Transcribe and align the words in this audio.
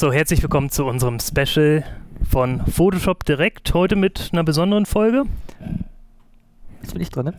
So, 0.00 0.14
herzlich 0.14 0.42
willkommen 0.42 0.70
zu 0.70 0.86
unserem 0.86 1.20
Special 1.20 1.84
von 2.26 2.64
Photoshop 2.64 3.22
Direkt. 3.26 3.74
Heute 3.74 3.96
mit 3.96 4.30
einer 4.32 4.42
besonderen 4.44 4.86
Folge. 4.86 5.24
Jetzt 6.80 6.94
bin 6.94 7.02
ich 7.02 7.10
dran, 7.10 7.26
ne? 7.26 7.34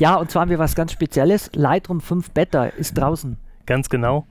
ja, 0.00 0.16
und 0.16 0.28
zwar 0.28 0.42
haben 0.42 0.50
wir 0.50 0.58
was 0.58 0.74
ganz 0.74 0.90
Spezielles. 0.90 1.50
Lightroom 1.54 2.00
5 2.00 2.32
Beta 2.32 2.64
ist 2.64 2.98
draußen. 2.98 3.36
Ganz 3.66 3.88
genau. 3.88 4.26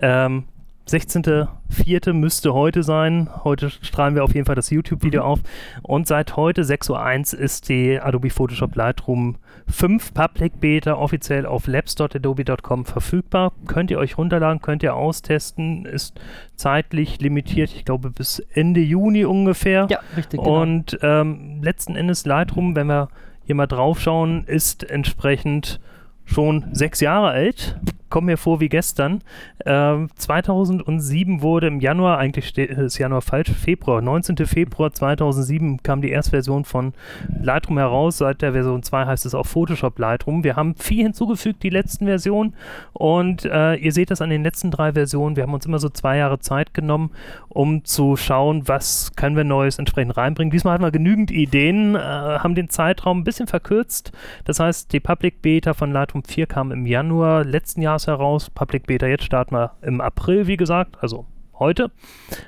Ähm, 0.00 0.44
16.04. 0.90 2.12
müsste 2.12 2.52
heute 2.52 2.82
sein. 2.82 3.30
Heute 3.44 3.70
strahlen 3.70 4.16
wir 4.16 4.24
auf 4.24 4.34
jeden 4.34 4.44
Fall 4.44 4.56
das 4.56 4.70
YouTube-Video 4.70 5.22
mhm. 5.22 5.26
auf. 5.26 5.40
Und 5.82 6.08
seit 6.08 6.34
heute, 6.36 6.62
6.01 6.62 7.34
Uhr, 7.34 7.40
ist 7.40 7.68
die 7.68 8.00
Adobe 8.00 8.28
Photoshop 8.28 8.74
Lightroom 8.74 9.36
5 9.68 10.12
Public 10.12 10.58
Beta 10.58 10.94
offiziell 10.94 11.46
auf 11.46 11.68
labs.adobe.com 11.68 12.86
verfügbar. 12.86 13.52
Könnt 13.68 13.92
ihr 13.92 13.98
euch 13.98 14.18
runterladen, 14.18 14.60
könnt 14.60 14.82
ihr 14.82 14.96
austesten. 14.96 15.86
Ist 15.86 16.20
zeitlich 16.56 17.20
limitiert, 17.20 17.72
ich 17.72 17.84
glaube 17.84 18.10
bis 18.10 18.40
Ende 18.52 18.80
Juni 18.80 19.24
ungefähr. 19.24 19.86
Ja, 19.90 20.00
richtig. 20.16 20.40
Genau. 20.40 20.60
Und 20.60 20.98
ähm, 21.02 21.62
letzten 21.62 21.94
Endes 21.94 22.26
Lightroom, 22.26 22.74
wenn 22.74 22.88
wir 22.88 23.10
hier 23.44 23.54
mal 23.54 23.68
drauf 23.68 24.00
schauen, 24.00 24.42
ist 24.44 24.82
entsprechend 24.82 25.78
schon 26.24 26.64
sechs 26.72 26.98
Jahre 26.98 27.28
alt 27.28 27.78
kommt 28.10 28.26
mir 28.26 28.36
vor 28.36 28.60
wie 28.60 28.68
gestern. 28.68 29.22
Ähm, 29.64 30.10
2007 30.16 31.42
wurde 31.42 31.68
im 31.68 31.80
Januar, 31.80 32.18
eigentlich 32.18 32.56
ist 32.58 32.98
Januar 32.98 33.22
falsch, 33.22 33.50
Februar, 33.50 34.02
19. 34.02 34.36
Februar 34.46 34.92
2007 34.92 35.82
kam 35.82 36.02
die 36.02 36.10
erste 36.10 36.32
Version 36.32 36.64
von 36.64 36.92
Lightroom 37.40 37.78
heraus. 37.78 38.18
Seit 38.18 38.42
der 38.42 38.52
Version 38.52 38.82
2 38.82 39.06
heißt 39.06 39.26
es 39.26 39.34
auch 39.34 39.46
Photoshop 39.46 39.98
Lightroom. 39.98 40.44
Wir 40.44 40.56
haben 40.56 40.74
viel 40.74 41.04
hinzugefügt, 41.04 41.62
die 41.62 41.70
letzten 41.70 42.06
Versionen. 42.06 42.54
Und 42.92 43.44
äh, 43.44 43.74
ihr 43.76 43.92
seht 43.92 44.10
das 44.10 44.20
an 44.20 44.30
den 44.30 44.42
letzten 44.42 44.70
drei 44.70 44.92
Versionen. 44.92 45.36
Wir 45.36 45.44
haben 45.44 45.54
uns 45.54 45.66
immer 45.66 45.78
so 45.78 45.88
zwei 45.88 46.16
Jahre 46.16 46.40
Zeit 46.40 46.74
genommen, 46.74 47.10
um 47.48 47.84
zu 47.84 48.16
schauen, 48.16 48.66
was 48.66 49.12
können 49.16 49.36
wir 49.36 49.44
Neues 49.44 49.78
entsprechend 49.78 50.16
reinbringen. 50.16 50.50
Diesmal 50.50 50.74
hatten 50.74 50.84
wir 50.84 50.90
genügend 50.90 51.30
Ideen, 51.30 51.94
äh, 51.94 51.98
haben 51.98 52.54
den 52.54 52.68
Zeitraum 52.68 53.20
ein 53.20 53.24
bisschen 53.24 53.46
verkürzt. 53.46 54.12
Das 54.44 54.60
heißt, 54.60 54.92
die 54.92 55.00
Public 55.00 55.42
Beta 55.42 55.74
von 55.74 55.92
Lightroom 55.92 56.24
4 56.24 56.46
kam 56.46 56.72
im 56.72 56.86
Januar 56.86 57.44
letzten 57.44 57.82
Jahres 57.82 57.99
heraus. 58.06 58.50
Public 58.50 58.86
Beta 58.86 59.06
jetzt 59.06 59.24
starten 59.24 59.54
wir 59.54 59.72
im 59.82 60.00
April, 60.00 60.46
wie 60.46 60.56
gesagt, 60.56 60.96
also 61.00 61.26
heute. 61.58 61.90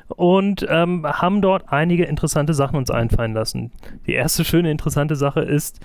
Und 0.08 0.66
ähm, 0.68 1.06
haben 1.06 1.42
dort 1.42 1.72
einige 1.72 2.04
interessante 2.04 2.54
Sachen 2.54 2.76
uns 2.76 2.90
einfallen 2.90 3.34
lassen. 3.34 3.70
Die 4.06 4.14
erste 4.14 4.44
schöne 4.44 4.70
interessante 4.70 5.16
Sache 5.16 5.40
ist, 5.40 5.80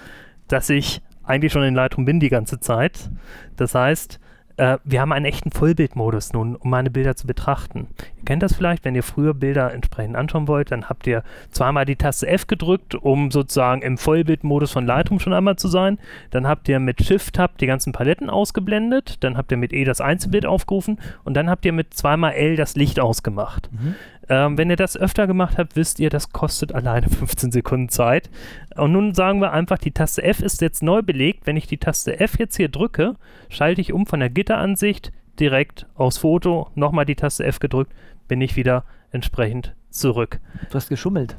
dass 0.47 0.69
ich 0.69 1.01
eigentlich 1.23 1.51
schon 1.51 1.63
in 1.63 1.75
Lightroom 1.75 2.05
bin 2.05 2.19
die 2.19 2.29
ganze 2.29 2.59
Zeit. 2.59 3.09
Das 3.57 3.75
heißt, 3.75 4.19
äh, 4.57 4.77
wir 4.83 5.01
haben 5.01 5.11
einen 5.11 5.25
echten 5.25 5.51
Vollbildmodus 5.51 6.33
nun, 6.33 6.55
um 6.55 6.69
meine 6.69 6.89
Bilder 6.89 7.15
zu 7.15 7.27
betrachten. 7.27 7.87
Ihr 8.17 8.25
kennt 8.25 8.43
das 8.43 8.55
vielleicht, 8.55 8.83
wenn 8.83 8.95
ihr 8.95 9.03
früher 9.03 9.33
Bilder 9.33 9.73
entsprechend 9.73 10.15
anschauen 10.15 10.47
wollt, 10.47 10.71
dann 10.71 10.89
habt 10.89 11.07
ihr 11.07 11.23
zweimal 11.51 11.85
die 11.85 11.95
Taste 11.95 12.27
F 12.27 12.47
gedrückt, 12.47 12.95
um 12.95 13.31
sozusagen 13.31 13.81
im 13.81 13.97
Vollbildmodus 13.97 14.71
von 14.71 14.85
Lightroom 14.85 15.19
schon 15.19 15.33
einmal 15.33 15.55
zu 15.55 15.67
sein. 15.67 15.99
Dann 16.31 16.47
habt 16.47 16.67
ihr 16.67 16.79
mit 16.79 17.03
Shift-Tab 17.03 17.57
die 17.59 17.67
ganzen 17.67 17.93
Paletten 17.93 18.29
ausgeblendet, 18.29 19.23
dann 19.23 19.37
habt 19.37 19.51
ihr 19.51 19.57
mit 19.57 19.73
E 19.73 19.83
das 19.83 20.01
Einzelbild 20.01 20.45
aufgerufen 20.45 20.99
und 21.23 21.35
dann 21.35 21.49
habt 21.49 21.65
ihr 21.65 21.73
mit 21.73 21.93
zweimal 21.93 22.33
L 22.33 22.55
das 22.55 22.75
Licht 22.75 22.99
ausgemacht. 22.99 23.69
Mhm. 23.71 23.95
Ähm, 24.29 24.57
wenn 24.57 24.69
ihr 24.69 24.75
das 24.75 24.97
öfter 24.97 25.27
gemacht 25.27 25.57
habt, 25.57 25.75
wisst 25.75 25.99
ihr, 25.99 26.09
das 26.09 26.31
kostet 26.31 26.73
alleine 26.73 27.09
15 27.09 27.51
Sekunden 27.51 27.89
Zeit. 27.89 28.29
Und 28.75 28.91
nun 28.91 29.13
sagen 29.13 29.41
wir 29.41 29.51
einfach, 29.51 29.77
die 29.77 29.91
Taste 29.91 30.23
F 30.23 30.41
ist 30.41 30.61
jetzt 30.61 30.83
neu 30.83 31.01
belegt. 31.01 31.45
Wenn 31.45 31.57
ich 31.57 31.67
die 31.67 31.77
Taste 31.77 32.19
F 32.19 32.37
jetzt 32.39 32.57
hier 32.57 32.69
drücke, 32.69 33.15
schalte 33.49 33.81
ich 33.81 33.93
um 33.93 34.05
von 34.05 34.19
der 34.19 34.29
Gitteransicht 34.29 35.11
direkt 35.39 35.85
aufs 35.95 36.17
Foto, 36.17 36.69
nochmal 36.75 37.05
die 37.05 37.15
Taste 37.15 37.45
F 37.45 37.59
gedrückt, 37.59 37.93
bin 38.27 38.41
ich 38.41 38.55
wieder 38.55 38.83
entsprechend 39.11 39.75
zurück. 39.89 40.39
Du 40.69 40.75
hast 40.75 40.89
geschummelt. 40.89 41.37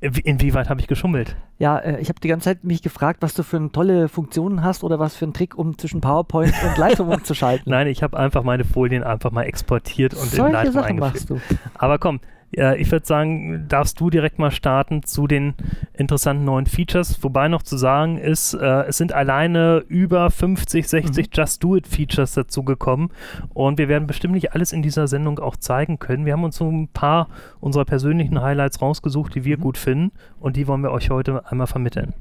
Inwieweit 0.00 0.68
habe 0.68 0.80
ich 0.80 0.86
geschummelt? 0.88 1.36
Ja, 1.58 1.78
äh, 1.78 2.00
ich 2.00 2.08
habe 2.10 2.20
die 2.20 2.28
ganze 2.28 2.44
Zeit 2.44 2.64
mich 2.64 2.82
gefragt, 2.82 3.22
was 3.22 3.32
du 3.32 3.42
für 3.42 3.56
eine 3.56 3.72
tolle 3.72 4.08
Funktionen 4.08 4.62
hast 4.62 4.84
oder 4.84 4.98
was 4.98 5.16
für 5.16 5.24
einen 5.24 5.32
Trick, 5.32 5.56
um 5.56 5.78
zwischen 5.78 6.02
PowerPoint 6.02 6.52
und 6.64 6.76
Lightroom 6.76 7.08
umzuschalten. 7.08 7.70
Nein, 7.70 7.86
ich 7.86 8.02
habe 8.02 8.16
einfach 8.18 8.42
meine 8.42 8.64
Folien 8.64 9.02
einfach 9.02 9.30
mal 9.30 9.44
exportiert 9.44 10.12
und 10.12 10.24
Solche 10.24 10.46
in 10.46 10.52
Lightroom 10.52 10.74
Sachen 10.74 11.02
eingefügt. 11.02 11.30
machst 11.30 11.30
du. 11.30 11.58
Aber 11.78 11.98
komm, 11.98 12.20
äh, 12.54 12.80
ich 12.80 12.90
würde 12.90 13.06
sagen, 13.06 13.66
darfst 13.68 14.00
du 14.00 14.10
direkt 14.10 14.38
mal 14.38 14.50
starten 14.50 15.02
zu 15.02 15.26
den 15.26 15.54
interessanten 15.94 16.44
neuen 16.44 16.66
Features. 16.66 17.22
Wobei 17.22 17.48
noch 17.48 17.62
zu 17.62 17.76
sagen 17.76 18.18
ist, 18.18 18.54
äh, 18.54 18.84
es 18.84 18.96
sind 18.96 19.12
alleine 19.12 19.84
über 19.88 20.30
50, 20.30 20.88
60 20.88 21.26
mhm. 21.26 21.30
Just 21.32 21.64
Do 21.64 21.76
It 21.76 21.86
Features 21.86 22.34
dazugekommen. 22.34 23.10
Und 23.54 23.78
wir 23.78 23.88
werden 23.88 24.06
bestimmt 24.06 24.34
nicht 24.34 24.52
alles 24.52 24.72
in 24.72 24.82
dieser 24.82 25.08
Sendung 25.08 25.38
auch 25.38 25.56
zeigen 25.56 25.98
können. 25.98 26.26
Wir 26.26 26.32
haben 26.32 26.44
uns 26.44 26.56
so 26.56 26.70
ein 26.70 26.88
paar 26.88 27.28
unserer 27.60 27.84
persönlichen 27.84 28.40
Highlights 28.40 28.80
rausgesucht, 28.80 29.34
die 29.34 29.44
wir 29.44 29.58
mhm. 29.58 29.62
gut 29.62 29.78
finden. 29.78 30.12
Und 30.40 30.56
die 30.56 30.66
wollen 30.66 30.82
wir 30.82 30.90
euch 30.90 31.10
heute 31.10 31.46
einmal 31.46 31.66
vermitteln. 31.66 32.14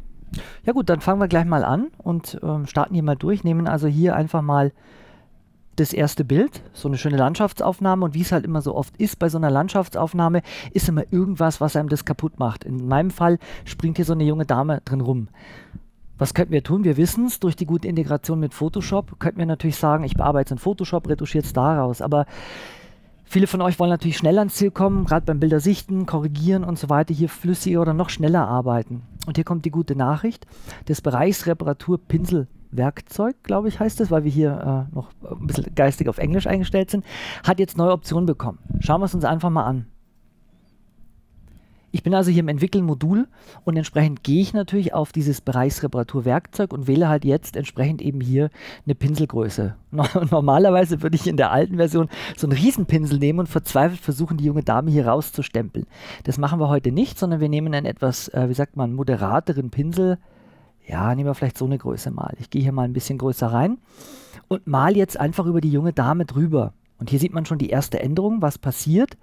Ja 0.64 0.74
gut, 0.74 0.90
dann 0.90 1.02
fangen 1.02 1.22
wir 1.22 1.28
gleich 1.28 1.46
mal 1.46 1.64
an 1.64 1.88
und 1.98 2.40
ähm, 2.44 2.66
starten 2.66 2.94
hier 2.94 3.04
mal 3.04 3.16
durch. 3.16 3.44
Nehmen 3.44 3.68
also 3.68 3.88
hier 3.88 4.16
einfach 4.16 4.42
mal 4.42 4.72
das 5.76 5.94
erste 5.94 6.24
Bild, 6.24 6.62
so 6.74 6.88
eine 6.88 6.98
schöne 6.98 7.18
Landschaftsaufnahme 7.18 8.06
und 8.06 8.14
wie 8.14 8.22
es 8.22 8.32
halt 8.32 8.46
immer 8.46 8.62
so 8.62 8.76
oft 8.76 8.96
ist 8.98 9.20
bei 9.20 9.30
so 9.30 9.38
einer 9.38 9.52
Landschaftsaufnahme, 9.52 10.42
ist 10.72 10.90
immer 10.90 11.04
irgendwas, 11.12 11.62
was 11.62 11.76
einem 11.76 11.90
das 11.90 12.06
kaputt 12.06 12.40
macht. 12.40 12.64
In 12.64 12.88
meinem 12.88 13.12
Fall 13.12 13.40
springt 13.66 13.98
hier 13.98 14.06
so 14.06 14.14
eine 14.14 14.24
junge 14.24 14.46
Dame 14.46 14.82
drin 14.86 15.02
rum. 15.02 15.28
Was 16.18 16.34
könnten 16.34 16.54
wir 16.54 16.64
tun? 16.64 16.86
Wir 16.86 16.96
wissen 16.96 17.26
es, 17.26 17.42
durch 17.42 17.58
die 17.58 17.66
gute 17.66 17.90
Integration 17.90 18.40
mit 18.40 18.54
Photoshop 18.54 19.20
könnten 19.20 19.40
wir 19.40 19.46
natürlich 19.46 19.76
sagen, 19.76 20.06
ich 20.06 20.16
bearbeite 20.16 20.48
es 20.48 20.52
in 20.52 20.58
Photoshop, 20.60 21.10
retuschiere 21.10 21.44
es 21.44 21.54
daraus, 21.54 22.02
aber 22.02 22.26
Viele 23.28 23.48
von 23.48 23.62
euch 23.62 23.80
wollen 23.80 23.90
natürlich 23.90 24.18
schnell 24.18 24.38
ans 24.38 24.54
Ziel 24.54 24.70
kommen, 24.70 25.06
gerade 25.06 25.26
beim 25.26 25.40
Bilder 25.40 25.60
sichten, 25.60 26.06
korrigieren 26.06 26.64
und 26.64 26.78
so 26.78 26.90
weiter, 26.90 27.14
hier 27.14 27.28
flüssiger 27.28 27.82
oder 27.82 27.94
noch 27.94 28.10
schneller 28.10 28.48
arbeiten. 28.48 29.02
Und 29.26 29.36
hier 29.36 29.44
kommt 29.44 29.66
die 29.66 29.72
gute 29.72 29.96
Nachricht. 29.96 30.46
Das 30.86 31.02
Bereichsreparatur 31.02 31.98
Pinsel 31.98 32.48
Werkzeug, 32.78 33.36
glaube 33.44 33.68
ich, 33.68 33.80
heißt 33.80 34.02
es, 34.02 34.12
weil 34.12 34.24
wir 34.24 34.32
hier 34.32 34.88
äh, 34.92 34.96
noch 34.96 35.10
ein 35.30 35.48
bisschen 35.48 35.74
geistig 35.76 36.10
auf 36.10 36.18
Englisch 36.18 36.48
eingestellt 36.48 36.92
sind, 36.92 37.06
hat 37.44 37.60
jetzt 37.60 37.78
neue 37.78 37.92
Optionen 37.92 38.26
bekommen. 38.26 38.60
Schauen 38.80 39.02
wir 39.02 39.06
es 39.06 39.16
uns 39.16 39.26
einfach 39.26 39.50
mal 39.50 39.66
an. 39.66 39.86
Ich 41.96 42.04
bin 42.04 42.14
also 42.14 42.30
hier 42.30 42.42
im 42.42 42.50
Entwickeln-Modul 42.50 43.26
und 43.64 43.78
entsprechend 43.78 44.22
gehe 44.22 44.42
ich 44.42 44.54
natürlich 44.54 44.94
auf 44.94 45.14
dieses 45.14 45.40
Bereichsreparaturwerkzeug 45.40 46.74
und 46.74 46.88
wähle 46.88 47.08
halt 47.08 47.24
jetzt 47.24 47.56
entsprechend 47.56 48.02
eben 48.02 48.20
hier 48.20 48.50
eine 48.86 48.96
Pinselgröße. 48.96 49.76
Normalerweise 50.30 51.02
würde 51.02 51.16
ich 51.16 51.26
in 51.26 51.38
der 51.38 51.54
alten 51.54 51.78
Version 51.78 52.10
so 52.36 52.48
einen 52.48 52.58
Riesenpinsel 52.58 53.18
nehmen 53.18 53.40
und 53.40 53.48
verzweifelt 53.48 54.02
versuchen, 54.02 54.36
die 54.36 54.44
junge 54.44 54.62
Dame 54.62 54.92
hier 54.92 55.08
rauszustempeln. 55.08 55.88
Das 56.26 56.38
machen 56.38 56.60
wir 56.60 56.68
heute 56.68 56.92
nicht, 56.92 57.18
sondern 57.18 57.40
wir 57.40 57.48
nehmen 57.48 57.74
einen 57.74 57.86
etwas, 57.86 58.28
äh, 58.28 58.50
wie 58.50 58.54
sagt 58.54 58.76
man, 58.76 58.92
moderateren 58.92 59.70
Pinsel, 59.70 60.18
ja, 60.88 61.14
nehmen 61.14 61.30
wir 61.30 61.36
vielleicht 61.36 61.58
so 61.58 61.66
eine 61.66 61.78
Größe 61.78 62.12
mal. 62.12 62.36
Ich 62.40 62.50
gehe 62.50 62.62
hier 62.62 62.72
mal 62.72 62.84
ein 62.84 62.94
bisschen 62.94 63.18
größer 63.18 63.48
rein 63.48 63.78
und 64.48 64.68
mal 64.68 64.96
jetzt 64.96 65.20
einfach 65.20 65.46
über 65.46 65.62
die 65.62 65.72
junge 65.72 65.94
Dame 65.94 66.26
drüber. 66.26 66.74
Und 66.98 67.10
hier 67.10 67.20
sieht 67.20 67.34
man 67.34 67.46
schon 67.46 67.58
die 67.58 67.70
erste 67.70 68.00
Änderung, 68.00 68.42
was 68.42 68.58
passiert. 68.58 69.18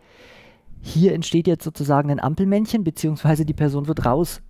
Hier 0.81 1.15
entsteht 1.15 1.47
jetzt 1.47 1.65
sozusagen 1.65 2.11
ein 2.11 2.21
Ampelmännchen, 2.21 2.85
beziehungsweise 2.85 3.45
die 3.45 3.55
Person 3.55 3.87
wird 3.87 4.05
raus 4.05 4.43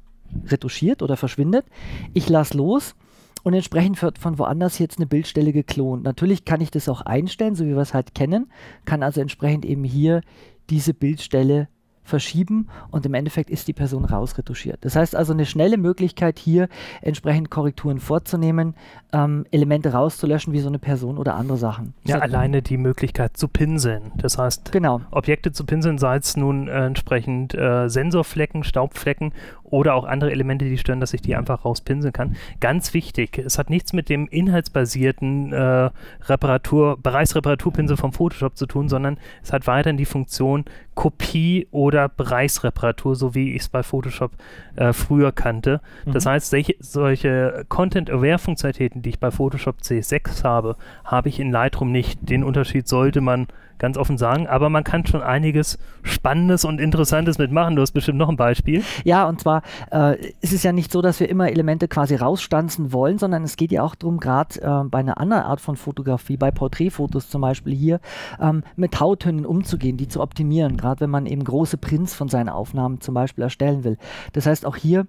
retuschiert 0.46 1.02
oder 1.02 1.16
verschwindet. 1.16 1.66
Ich 2.14 2.28
lasse 2.28 2.56
los 2.56 2.94
und 3.42 3.54
entsprechend 3.54 4.00
wird 4.00 4.18
von 4.18 4.38
woanders 4.38 4.78
jetzt 4.78 4.98
eine 4.98 5.06
Bildstelle 5.06 5.52
geklont. 5.52 6.04
Natürlich 6.04 6.44
kann 6.44 6.60
ich 6.62 6.70
das 6.70 6.88
auch 6.88 7.02
einstellen, 7.02 7.54
so 7.54 7.64
wie 7.64 7.74
wir 7.74 7.78
es 7.78 7.94
halt 7.94 8.14
kennen, 8.14 8.50
kann 8.86 9.02
also 9.02 9.20
entsprechend 9.20 9.64
eben 9.66 9.84
hier 9.84 10.22
diese 10.70 10.94
Bildstelle 10.94 11.68
verschieben 12.04 12.68
und 12.90 13.06
im 13.06 13.14
Endeffekt 13.14 13.50
ist 13.50 13.68
die 13.68 13.72
Person 13.72 14.04
rausretuschiert. 14.04 14.78
Das 14.84 14.96
heißt 14.96 15.14
also 15.14 15.32
eine 15.32 15.46
schnelle 15.46 15.76
Möglichkeit 15.76 16.38
hier 16.38 16.68
entsprechend 17.00 17.50
Korrekturen 17.50 18.00
vorzunehmen, 18.00 18.74
ähm, 19.12 19.46
Elemente 19.50 19.92
rauszulöschen 19.92 20.52
wie 20.52 20.60
so 20.60 20.68
eine 20.68 20.78
Person 20.78 21.18
oder 21.18 21.34
andere 21.34 21.58
Sachen. 21.58 21.94
Ja, 22.04 22.16
das 22.16 22.22
alleine 22.22 22.62
die 22.62 22.76
Möglichkeit 22.76 23.36
zu 23.36 23.48
pinseln. 23.48 24.12
Das 24.16 24.38
heißt, 24.38 24.72
genau. 24.72 25.00
Objekte 25.10 25.52
zu 25.52 25.64
pinseln, 25.64 25.98
sei 25.98 26.16
es 26.16 26.36
nun 26.36 26.68
äh, 26.68 26.86
entsprechend 26.86 27.54
äh, 27.54 27.88
Sensorflecken, 27.88 28.64
Staubflecken 28.64 29.32
oder 29.72 29.94
auch 29.94 30.04
andere 30.04 30.30
Elemente, 30.30 30.66
die 30.66 30.76
stören, 30.76 31.00
dass 31.00 31.14
ich 31.14 31.22
die 31.22 31.34
einfach 31.34 31.64
rauspinseln 31.64 32.12
kann. 32.12 32.36
Ganz 32.60 32.92
wichtig, 32.92 33.38
es 33.38 33.58
hat 33.58 33.70
nichts 33.70 33.94
mit 33.94 34.10
dem 34.10 34.28
inhaltsbasierten 34.28 35.52
äh, 35.54 35.90
Reparatur, 36.26 36.98
Bereichsreparaturpinsel 37.02 37.96
vom 37.96 38.12
Photoshop 38.12 38.54
zu 38.58 38.66
tun, 38.66 38.90
sondern 38.90 39.16
es 39.42 39.50
hat 39.50 39.66
weiterhin 39.66 39.96
die 39.96 40.04
Funktion 40.04 40.66
Kopie 40.94 41.68
oder 41.70 42.10
Bereichsreparatur, 42.10 43.16
so 43.16 43.34
wie 43.34 43.54
ich 43.54 43.62
es 43.62 43.68
bei 43.70 43.82
Photoshop 43.82 44.32
äh, 44.76 44.92
früher 44.92 45.32
kannte. 45.32 45.80
Mhm. 46.04 46.12
Das 46.12 46.26
heißt, 46.26 46.50
solche, 46.50 46.74
solche 46.78 47.64
Content-Aware-Funktionalitäten, 47.70 49.00
die 49.00 49.08
ich 49.08 49.20
bei 49.20 49.30
Photoshop 49.30 49.78
CS6 49.78 50.44
habe, 50.44 50.76
habe 51.02 51.30
ich 51.30 51.40
in 51.40 51.50
Lightroom 51.50 51.90
nicht. 51.90 52.18
Den 52.28 52.44
Unterschied 52.44 52.88
sollte 52.88 53.22
man 53.22 53.46
ganz 53.78 53.96
offen 53.96 54.18
sagen. 54.18 54.46
Aber 54.46 54.70
man 54.70 54.84
kann 54.84 55.06
schon 55.06 55.22
einiges 55.22 55.78
Spannendes 56.02 56.64
und 56.64 56.80
Interessantes 56.80 57.38
mitmachen. 57.38 57.76
Du 57.76 57.82
hast 57.82 57.92
bestimmt 57.92 58.18
noch 58.18 58.28
ein 58.28 58.36
Beispiel. 58.36 58.82
Ja, 59.04 59.28
und 59.28 59.40
zwar 59.40 59.62
äh, 59.90 60.32
ist 60.40 60.52
es 60.52 60.62
ja 60.62 60.72
nicht 60.72 60.92
so, 60.92 61.02
dass 61.02 61.20
wir 61.20 61.28
immer 61.28 61.50
Elemente 61.50 61.88
quasi 61.88 62.16
rausstanzen 62.16 62.92
wollen, 62.92 63.18
sondern 63.18 63.44
es 63.44 63.56
geht 63.56 63.72
ja 63.72 63.82
auch 63.82 63.94
darum, 63.94 64.18
gerade 64.18 64.60
äh, 64.60 64.88
bei 64.88 64.98
einer 64.98 65.18
anderen 65.18 65.42
Art 65.42 65.60
von 65.60 65.76
Fotografie, 65.76 66.36
bei 66.36 66.50
Porträtfotos 66.50 67.28
zum 67.28 67.40
Beispiel 67.42 67.74
hier, 67.74 68.00
ähm, 68.40 68.62
mit 68.76 68.98
Hauttönen 69.00 69.46
umzugehen, 69.46 69.96
die 69.96 70.08
zu 70.08 70.20
optimieren, 70.20 70.76
gerade 70.76 71.00
wenn 71.00 71.10
man 71.10 71.26
eben 71.26 71.44
große 71.44 71.78
Prints 71.78 72.14
von 72.14 72.28
seinen 72.28 72.48
Aufnahmen 72.48 73.00
zum 73.00 73.14
Beispiel 73.14 73.44
erstellen 73.44 73.84
will. 73.84 73.98
Das 74.32 74.46
heißt, 74.46 74.66
auch 74.66 74.76
hier 74.76 75.06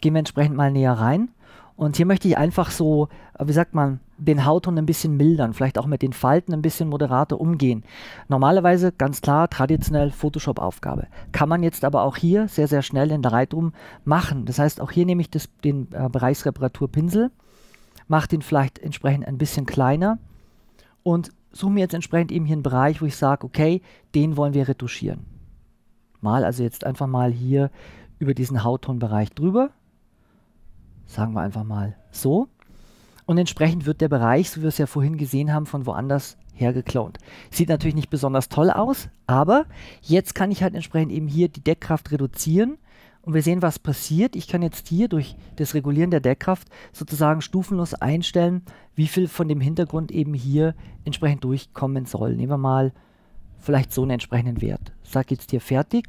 gehen 0.00 0.14
wir 0.14 0.20
entsprechend 0.20 0.56
mal 0.56 0.70
näher 0.70 0.92
rein. 0.92 1.30
Und 1.78 1.96
hier 1.96 2.06
möchte 2.06 2.26
ich 2.26 2.36
einfach 2.36 2.72
so, 2.72 3.06
äh, 3.38 3.46
wie 3.46 3.52
sagt 3.52 3.72
man, 3.72 4.00
den 4.16 4.44
Hautton 4.44 4.76
ein 4.78 4.84
bisschen 4.84 5.16
mildern, 5.16 5.54
vielleicht 5.54 5.78
auch 5.78 5.86
mit 5.86 6.02
den 6.02 6.12
Falten 6.12 6.52
ein 6.52 6.60
bisschen 6.60 6.88
moderater 6.88 7.40
umgehen. 7.40 7.84
Normalerweise 8.26 8.90
ganz 8.90 9.20
klar 9.20 9.48
traditionell 9.48 10.10
Photoshop-Aufgabe. 10.10 11.06
Kann 11.30 11.48
man 11.48 11.62
jetzt 11.62 11.84
aber 11.84 12.02
auch 12.02 12.16
hier 12.16 12.48
sehr, 12.48 12.66
sehr 12.66 12.82
schnell 12.82 13.12
in 13.12 13.22
Lightroom 13.22 13.74
machen. 14.04 14.44
Das 14.44 14.58
heißt, 14.58 14.80
auch 14.80 14.90
hier 14.90 15.06
nehme 15.06 15.20
ich 15.20 15.30
das, 15.30 15.48
den 15.62 15.86
äh, 15.92 16.08
Bereichsreparaturpinsel, 16.08 17.30
mache 18.08 18.26
den 18.26 18.42
vielleicht 18.42 18.80
entsprechend 18.80 19.28
ein 19.28 19.38
bisschen 19.38 19.64
kleiner 19.64 20.18
und 21.04 21.30
suche 21.52 21.70
mir 21.70 21.80
jetzt 21.80 21.94
entsprechend 21.94 22.32
eben 22.32 22.44
hier 22.44 22.56
einen 22.56 22.64
Bereich, 22.64 23.00
wo 23.00 23.06
ich 23.06 23.14
sage, 23.14 23.46
okay, 23.46 23.82
den 24.16 24.36
wollen 24.36 24.52
wir 24.52 24.66
retuschieren. 24.66 25.26
Mal 26.22 26.44
also 26.44 26.64
jetzt 26.64 26.84
einfach 26.84 27.06
mal 27.06 27.30
hier 27.30 27.70
über 28.18 28.34
diesen 28.34 28.64
Hauttonbereich 28.64 29.30
drüber 29.30 29.70
Sagen 31.08 31.32
wir 31.32 31.40
einfach 31.40 31.64
mal 31.64 31.96
so. 32.12 32.48
Und 33.26 33.38
entsprechend 33.38 33.86
wird 33.86 34.00
der 34.00 34.08
Bereich, 34.08 34.50
so 34.50 34.58
wie 34.58 34.62
wir 34.62 34.68
es 34.68 34.78
ja 34.78 34.86
vorhin 34.86 35.16
gesehen 35.18 35.52
haben, 35.52 35.66
von 35.66 35.86
woanders 35.86 36.36
her 36.54 36.72
geklont. 36.72 37.18
Sieht 37.50 37.68
natürlich 37.68 37.94
nicht 37.94 38.10
besonders 38.10 38.48
toll 38.48 38.70
aus, 38.70 39.08
aber 39.26 39.66
jetzt 40.02 40.34
kann 40.34 40.50
ich 40.50 40.62
halt 40.62 40.74
entsprechend 40.74 41.12
eben 41.12 41.26
hier 41.26 41.48
die 41.48 41.62
Deckkraft 41.62 42.10
reduzieren 42.12 42.78
und 43.22 43.34
wir 43.34 43.42
sehen, 43.42 43.62
was 43.62 43.78
passiert. 43.78 44.36
Ich 44.36 44.48
kann 44.48 44.62
jetzt 44.62 44.88
hier 44.88 45.08
durch 45.08 45.36
das 45.56 45.74
Regulieren 45.74 46.10
der 46.10 46.20
Deckkraft 46.20 46.68
sozusagen 46.92 47.40
stufenlos 47.40 47.94
einstellen, 47.94 48.62
wie 48.94 49.06
viel 49.06 49.28
von 49.28 49.48
dem 49.48 49.60
Hintergrund 49.60 50.10
eben 50.10 50.34
hier 50.34 50.74
entsprechend 51.04 51.44
durchkommen 51.44 52.06
soll. 52.06 52.34
Nehmen 52.34 52.52
wir 52.52 52.58
mal 52.58 52.92
vielleicht 53.58 53.92
so 53.92 54.02
einen 54.02 54.12
entsprechenden 54.12 54.60
Wert. 54.60 54.92
Sag 55.02 55.30
jetzt 55.30 55.50
hier 55.50 55.60
fertig 55.60 56.06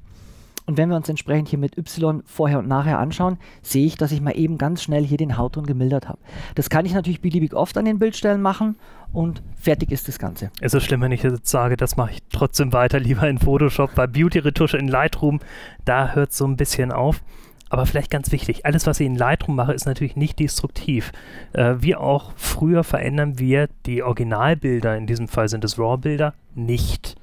und 0.70 0.78
wenn 0.78 0.90
wir 0.90 0.96
uns 0.96 1.10
entsprechend 1.10 1.50
hier 1.50 1.58
mit 1.58 1.80
Y 1.80 2.22
vorher 2.28 2.60
und 2.60 2.68
nachher 2.68 3.00
anschauen, 3.00 3.40
sehe 3.64 3.88
ich, 3.88 3.98
dass 3.98 4.12
ich 4.12 4.22
mal 4.22 4.38
eben 4.38 4.60
ganz 4.60 4.84
schnell 4.84 5.04
hier 5.04 5.18
den 5.18 5.36
Hautton 5.36 5.66
gemildert 5.66 6.08
habe. 6.08 6.20
Das 6.54 6.70
kann 6.70 6.86
ich 6.86 6.94
natürlich 6.94 7.22
beliebig 7.22 7.56
oft 7.56 7.76
an 7.76 7.86
den 7.86 7.98
Bildstellen 7.98 8.40
machen 8.40 8.76
und 9.12 9.42
fertig 9.60 9.92
ist 9.92 10.08
das 10.08 10.20
Ganze. 10.20 10.52
Es 10.62 10.76
ist 10.76 10.84
schlimm, 10.84 11.02
wenn 11.02 11.12
ich 11.12 11.24
jetzt 11.24 11.48
sage, 11.48 11.76
das 11.76 11.98
mache 11.98 12.12
ich 12.12 12.20
trotzdem 12.32 12.72
weiter 12.72 13.00
lieber 13.00 13.28
in 13.28 13.40
Photoshop, 13.40 13.98
weil 13.98 14.10
Beauty-Retusche 14.10 14.78
in 14.78 14.88
Lightroom, 14.88 15.40
da 15.86 16.10
hört 16.14 16.30
es 16.30 16.38
so 16.38 16.46
ein 16.46 16.56
bisschen 16.56 16.92
auf. 16.92 17.24
Aber 17.72 17.88
vielleicht 17.88 18.12
ganz 18.12 18.32
wichtig, 18.32 18.68
alles, 18.68 18.86
was 18.86 19.00
ich 19.00 19.08
in 19.08 19.16
Lightroom 19.16 19.56
mache, 19.56 19.74
ist 19.74 19.88
natürlich 19.88 20.16
nicht 20.16 20.40
destruktiv. 20.40 21.12
Äh, 21.54 21.78
wie 21.80 21.96
auch 21.96 22.34
früher 22.36 22.84
verändern 22.84 23.40
wir 23.40 23.70
die 23.88 24.04
Originalbilder, 24.04 24.96
in 24.96 25.08
diesem 25.08 25.28
Fall 25.28 25.50
sind 25.50 25.64
es 25.64 25.80
RAW-Bilder, 25.80 26.36
nicht. 26.54 27.16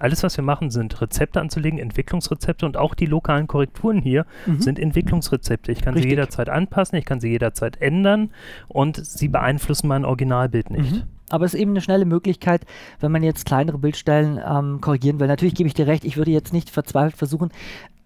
Alles, 0.00 0.22
was 0.22 0.36
wir 0.36 0.44
machen, 0.44 0.70
sind 0.70 1.00
Rezepte 1.00 1.40
anzulegen, 1.40 1.78
Entwicklungsrezepte 1.78 2.66
und 2.66 2.76
auch 2.76 2.94
die 2.94 3.06
lokalen 3.06 3.46
Korrekturen 3.46 4.00
hier 4.00 4.26
mhm. 4.46 4.60
sind 4.60 4.78
Entwicklungsrezepte. 4.78 5.70
Ich 5.70 5.82
kann 5.82 5.94
Richtig. 5.94 6.10
sie 6.10 6.16
jederzeit 6.16 6.48
anpassen, 6.48 6.96
ich 6.96 7.04
kann 7.04 7.20
sie 7.20 7.28
jederzeit 7.28 7.80
ändern 7.80 8.30
und 8.68 8.96
sie 9.04 9.28
beeinflussen 9.28 9.88
mein 9.88 10.04
Originalbild 10.04 10.70
nicht. 10.70 10.96
Mhm. 10.96 11.02
Aber 11.30 11.44
es 11.44 11.54
ist 11.54 11.60
eben 11.60 11.70
eine 11.70 11.80
schnelle 11.80 12.04
Möglichkeit, 12.04 12.66
wenn 12.98 13.12
man 13.12 13.22
jetzt 13.22 13.46
kleinere 13.46 13.78
Bildstellen 13.78 14.40
ähm, 14.44 14.80
korrigieren 14.80 15.20
will. 15.20 15.28
Natürlich 15.28 15.54
gebe 15.54 15.68
ich 15.68 15.74
dir 15.74 15.86
recht, 15.86 16.04
ich 16.04 16.16
würde 16.16 16.32
jetzt 16.32 16.52
nicht 16.52 16.70
verzweifelt 16.70 17.16
versuchen, 17.16 17.50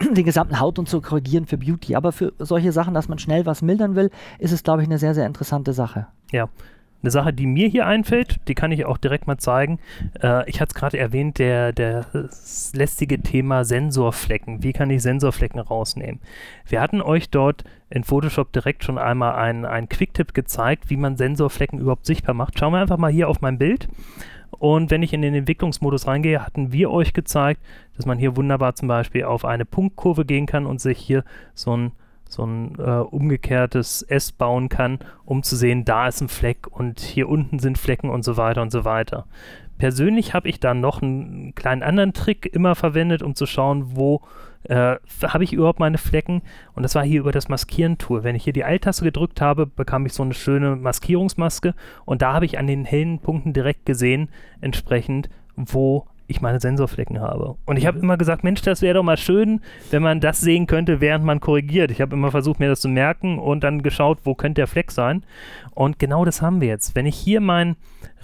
den 0.12 0.24
gesamten 0.24 0.60
Haut 0.60 0.78
und 0.78 0.88
zu 0.88 1.00
korrigieren 1.00 1.46
für 1.46 1.56
Beauty. 1.56 1.96
Aber 1.96 2.12
für 2.12 2.32
solche 2.38 2.72
Sachen, 2.72 2.92
dass 2.92 3.08
man 3.08 3.18
schnell 3.18 3.46
was 3.46 3.62
mildern 3.62 3.96
will, 3.96 4.10
ist 4.38 4.52
es, 4.52 4.62
glaube 4.62 4.82
ich, 4.82 4.88
eine 4.88 4.98
sehr, 4.98 5.14
sehr 5.14 5.26
interessante 5.26 5.72
Sache. 5.72 6.06
Ja. 6.32 6.48
Eine 7.04 7.10
Sache, 7.10 7.34
die 7.34 7.44
mir 7.44 7.68
hier 7.68 7.86
einfällt, 7.86 8.40
die 8.48 8.54
kann 8.54 8.72
ich 8.72 8.86
auch 8.86 8.96
direkt 8.96 9.26
mal 9.26 9.36
zeigen. 9.36 9.78
Äh, 10.22 10.48
ich 10.48 10.62
hatte 10.62 10.70
es 10.70 10.74
gerade 10.74 10.98
erwähnt, 10.98 11.38
der, 11.38 11.74
der 11.74 12.06
lästige 12.72 13.20
Thema 13.20 13.66
Sensorflecken. 13.66 14.62
Wie 14.62 14.72
kann 14.72 14.88
ich 14.88 15.02
Sensorflecken 15.02 15.60
rausnehmen? 15.60 16.22
Wir 16.66 16.80
hatten 16.80 17.02
euch 17.02 17.28
dort 17.28 17.64
in 17.90 18.04
Photoshop 18.04 18.54
direkt 18.54 18.84
schon 18.84 18.96
einmal 18.96 19.34
einen, 19.34 19.66
einen 19.66 19.90
Quicktip 19.90 20.32
gezeigt, 20.32 20.88
wie 20.88 20.96
man 20.96 21.18
Sensorflecken 21.18 21.78
überhaupt 21.78 22.06
sichtbar 22.06 22.34
macht. 22.34 22.58
Schauen 22.58 22.72
wir 22.72 22.80
einfach 22.80 22.96
mal 22.96 23.12
hier 23.12 23.28
auf 23.28 23.42
mein 23.42 23.58
Bild. 23.58 23.86
Und 24.52 24.90
wenn 24.90 25.02
ich 25.02 25.12
in 25.12 25.20
den 25.20 25.34
Entwicklungsmodus 25.34 26.06
reingehe, 26.06 26.42
hatten 26.42 26.72
wir 26.72 26.90
euch 26.90 27.12
gezeigt, 27.12 27.60
dass 27.98 28.06
man 28.06 28.16
hier 28.16 28.34
wunderbar 28.34 28.76
zum 28.76 28.88
Beispiel 28.88 29.24
auf 29.24 29.44
eine 29.44 29.66
Punktkurve 29.66 30.24
gehen 30.24 30.46
kann 30.46 30.64
und 30.64 30.80
sich 30.80 30.96
hier 31.00 31.22
so 31.52 31.76
ein 31.76 31.92
so 32.28 32.44
ein 32.44 32.74
äh, 32.78 33.00
umgekehrtes 33.00 34.02
S 34.02 34.32
bauen 34.32 34.68
kann, 34.68 34.98
um 35.24 35.42
zu 35.42 35.56
sehen, 35.56 35.84
da 35.84 36.08
ist 36.08 36.20
ein 36.20 36.28
Fleck 36.28 36.66
und 36.68 37.00
hier 37.00 37.28
unten 37.28 37.58
sind 37.58 37.78
Flecken 37.78 38.10
und 38.10 38.24
so 38.24 38.36
weiter 38.36 38.62
und 38.62 38.72
so 38.72 38.84
weiter. 38.84 39.26
Persönlich 39.78 40.34
habe 40.34 40.48
ich 40.48 40.60
da 40.60 40.72
noch 40.72 41.02
einen 41.02 41.54
kleinen 41.54 41.82
anderen 41.82 42.12
Trick 42.12 42.46
immer 42.46 42.74
verwendet, 42.74 43.22
um 43.22 43.34
zu 43.34 43.46
schauen, 43.46 43.96
wo 43.96 44.22
äh, 44.64 44.96
habe 45.22 45.44
ich 45.44 45.52
überhaupt 45.52 45.80
meine 45.80 45.98
Flecken. 45.98 46.42
Und 46.74 46.82
das 46.84 46.94
war 46.94 47.04
hier 47.04 47.20
über 47.20 47.32
das 47.32 47.48
Maskieren-Tool. 47.48 48.24
Wenn 48.24 48.36
ich 48.36 48.44
hier 48.44 48.52
die 48.52 48.64
Alt-Taste 48.64 49.04
gedrückt 49.04 49.40
habe, 49.40 49.66
bekam 49.66 50.06
ich 50.06 50.12
so 50.12 50.22
eine 50.22 50.34
schöne 50.34 50.76
Maskierungsmaske 50.76 51.74
und 52.04 52.22
da 52.22 52.32
habe 52.32 52.46
ich 52.46 52.58
an 52.58 52.66
den 52.66 52.84
hellen 52.84 53.18
Punkten 53.18 53.52
direkt 53.52 53.84
gesehen, 53.84 54.28
entsprechend, 54.60 55.28
wo 55.56 56.06
ich 56.26 56.40
meine 56.40 56.60
Sensorflecken 56.60 57.20
habe. 57.20 57.56
Und 57.66 57.76
ich 57.76 57.86
habe 57.86 57.98
immer 57.98 58.16
gesagt, 58.16 58.44
Mensch, 58.44 58.62
das 58.62 58.82
wäre 58.82 58.94
doch 58.94 59.02
mal 59.02 59.16
schön, 59.16 59.60
wenn 59.90 60.02
man 60.02 60.20
das 60.20 60.40
sehen 60.40 60.66
könnte, 60.66 61.00
während 61.00 61.24
man 61.24 61.40
korrigiert. 61.40 61.90
Ich 61.90 62.00
habe 62.00 62.14
immer 62.16 62.30
versucht, 62.30 62.60
mir 62.60 62.68
das 62.68 62.80
zu 62.80 62.88
merken 62.88 63.38
und 63.38 63.62
dann 63.62 63.82
geschaut, 63.82 64.20
wo 64.24 64.34
könnte 64.34 64.60
der 64.60 64.66
Fleck 64.66 64.90
sein. 64.90 65.24
Und 65.72 65.98
genau 65.98 66.24
das 66.24 66.40
haben 66.40 66.60
wir 66.60 66.68
jetzt. 66.68 66.94
Wenn 66.94 67.06
ich 67.06 67.16
hier 67.16 67.40
mein 67.40 67.76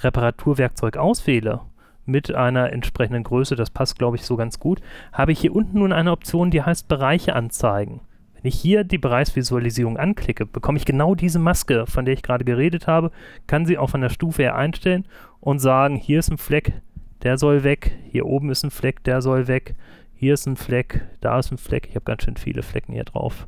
Reparaturwerkzeug 0.03 0.97
auswähle, 0.97 1.61
mit 2.07 2.35
einer 2.35 2.73
entsprechenden 2.73 3.25
Größe, 3.25 3.57
das 3.57 3.71
passt, 3.71 3.99
glaube 3.99 4.17
ich, 4.17 4.25
so 4.25 4.37
ganz 4.37 4.59
gut, 4.59 4.81
habe 5.13 5.33
ich 5.33 5.41
hier 5.41 5.55
unten 5.55 5.79
nun 5.79 5.93
eine 5.93 6.13
Option, 6.13 6.51
die 6.51 6.63
heißt 6.63 6.89
Bereiche 6.89 7.35
anzeigen. 7.35 8.01
Wenn 8.35 8.49
ich 8.49 8.59
hier 8.59 8.85
die 8.85 8.99
Bereichsvisualisierung 8.99 9.99
anklicke, 9.99 10.47
bekomme 10.47 10.79
ich 10.79 10.87
genau 10.87 11.15
diese 11.15 11.39
Maske, 11.39 11.85
von 11.87 12.07
der 12.07 12.15
ich 12.15 12.23
gerade 12.23 12.45
geredet 12.45 12.87
habe, 12.87 13.11
kann 13.47 13.67
sie 13.67 13.77
auch 13.77 13.91
von 13.91 14.01
der 14.01 14.09
Stufe 14.09 14.43
her 14.43 14.57
einstellen 14.57 15.07
und 15.41 15.59
sagen, 15.59 15.97
hier 15.97 16.19
ist 16.19 16.31
ein 16.31 16.39
Fleck, 16.39 16.73
der 17.23 17.39
soll 17.39 17.65
weg, 17.65 17.99
hier 18.11 18.27
oben 18.27 18.51
ist 18.51 18.65
ein 18.65 18.71
Fleck, 18.71 19.05
der 19.05 19.23
soll 19.23 19.49
weg, 19.49 19.75
hier 20.15 20.35
ist 20.35 20.47
ein 20.47 20.57
Fleck, 20.57 21.07
da 21.21 21.39
ist 21.39 21.51
ein 21.51 21.59
Fleck, 21.59 21.89
ich 21.89 21.95
habe 21.95 22.05
ganz 22.05 22.25
schön 22.25 22.37
viele 22.37 22.63
Flecken 22.63 22.93
hier 22.93 23.05
drauf. 23.05 23.47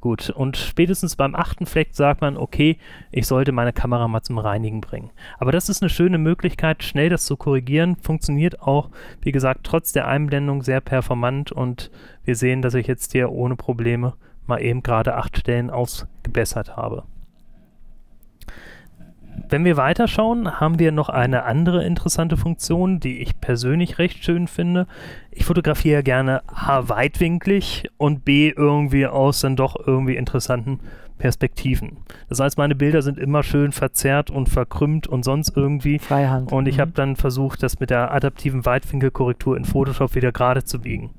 Gut, 0.00 0.30
und 0.30 0.56
spätestens 0.56 1.16
beim 1.16 1.34
achten 1.34 1.66
Fleck 1.66 1.88
sagt 1.92 2.20
man, 2.20 2.36
okay, 2.36 2.78
ich 3.10 3.26
sollte 3.26 3.50
meine 3.50 3.72
Kamera 3.72 4.06
mal 4.06 4.22
zum 4.22 4.38
Reinigen 4.38 4.80
bringen. 4.80 5.10
Aber 5.38 5.50
das 5.50 5.68
ist 5.68 5.82
eine 5.82 5.88
schöne 5.88 6.18
Möglichkeit, 6.18 6.84
schnell 6.84 7.08
das 7.08 7.24
zu 7.24 7.36
korrigieren. 7.36 7.96
Funktioniert 7.96 8.60
auch, 8.60 8.90
wie 9.22 9.32
gesagt, 9.32 9.64
trotz 9.64 9.92
der 9.92 10.06
Einblendung 10.06 10.62
sehr 10.62 10.80
performant 10.80 11.50
und 11.50 11.90
wir 12.24 12.36
sehen, 12.36 12.62
dass 12.62 12.74
ich 12.74 12.86
jetzt 12.86 13.12
hier 13.12 13.32
ohne 13.32 13.56
Probleme 13.56 14.14
mal 14.46 14.62
eben 14.62 14.82
gerade 14.82 15.16
acht 15.16 15.38
Stellen 15.38 15.70
ausgebessert 15.70 16.76
habe. 16.76 17.04
Wenn 19.48 19.64
wir 19.64 19.76
weiterschauen, 19.76 20.60
haben 20.60 20.78
wir 20.78 20.92
noch 20.92 21.08
eine 21.08 21.44
andere 21.44 21.84
interessante 21.84 22.36
Funktion, 22.36 23.00
die 23.00 23.18
ich 23.18 23.40
persönlich 23.40 23.98
recht 23.98 24.24
schön 24.24 24.48
finde. 24.48 24.86
Ich 25.30 25.44
fotografiere 25.44 26.02
gerne 26.02 26.42
A 26.46 26.88
weitwinklig 26.88 27.88
und 27.96 28.24
B 28.24 28.50
irgendwie 28.50 29.06
aus 29.06 29.40
dann 29.40 29.56
doch 29.56 29.76
irgendwie 29.86 30.16
interessanten 30.16 30.80
Perspektiven. 31.18 31.98
Das 32.28 32.40
heißt, 32.40 32.58
meine 32.58 32.74
Bilder 32.74 33.02
sind 33.02 33.18
immer 33.18 33.42
schön 33.42 33.72
verzerrt 33.72 34.30
und 34.30 34.48
verkrümmt 34.48 35.06
und 35.06 35.24
sonst 35.24 35.56
irgendwie. 35.56 35.98
Freihand. 35.98 36.52
Und 36.52 36.66
ich 36.66 36.76
mhm. 36.76 36.80
habe 36.82 36.90
dann 36.92 37.16
versucht, 37.16 37.62
das 37.62 37.80
mit 37.80 37.90
der 37.90 38.12
adaptiven 38.12 38.64
Weitwinkelkorrektur 38.66 39.56
in 39.56 39.64
Photoshop 39.64 40.14
wieder 40.14 40.32
gerade 40.32 40.64
zu 40.64 40.80
biegen. 40.80 41.10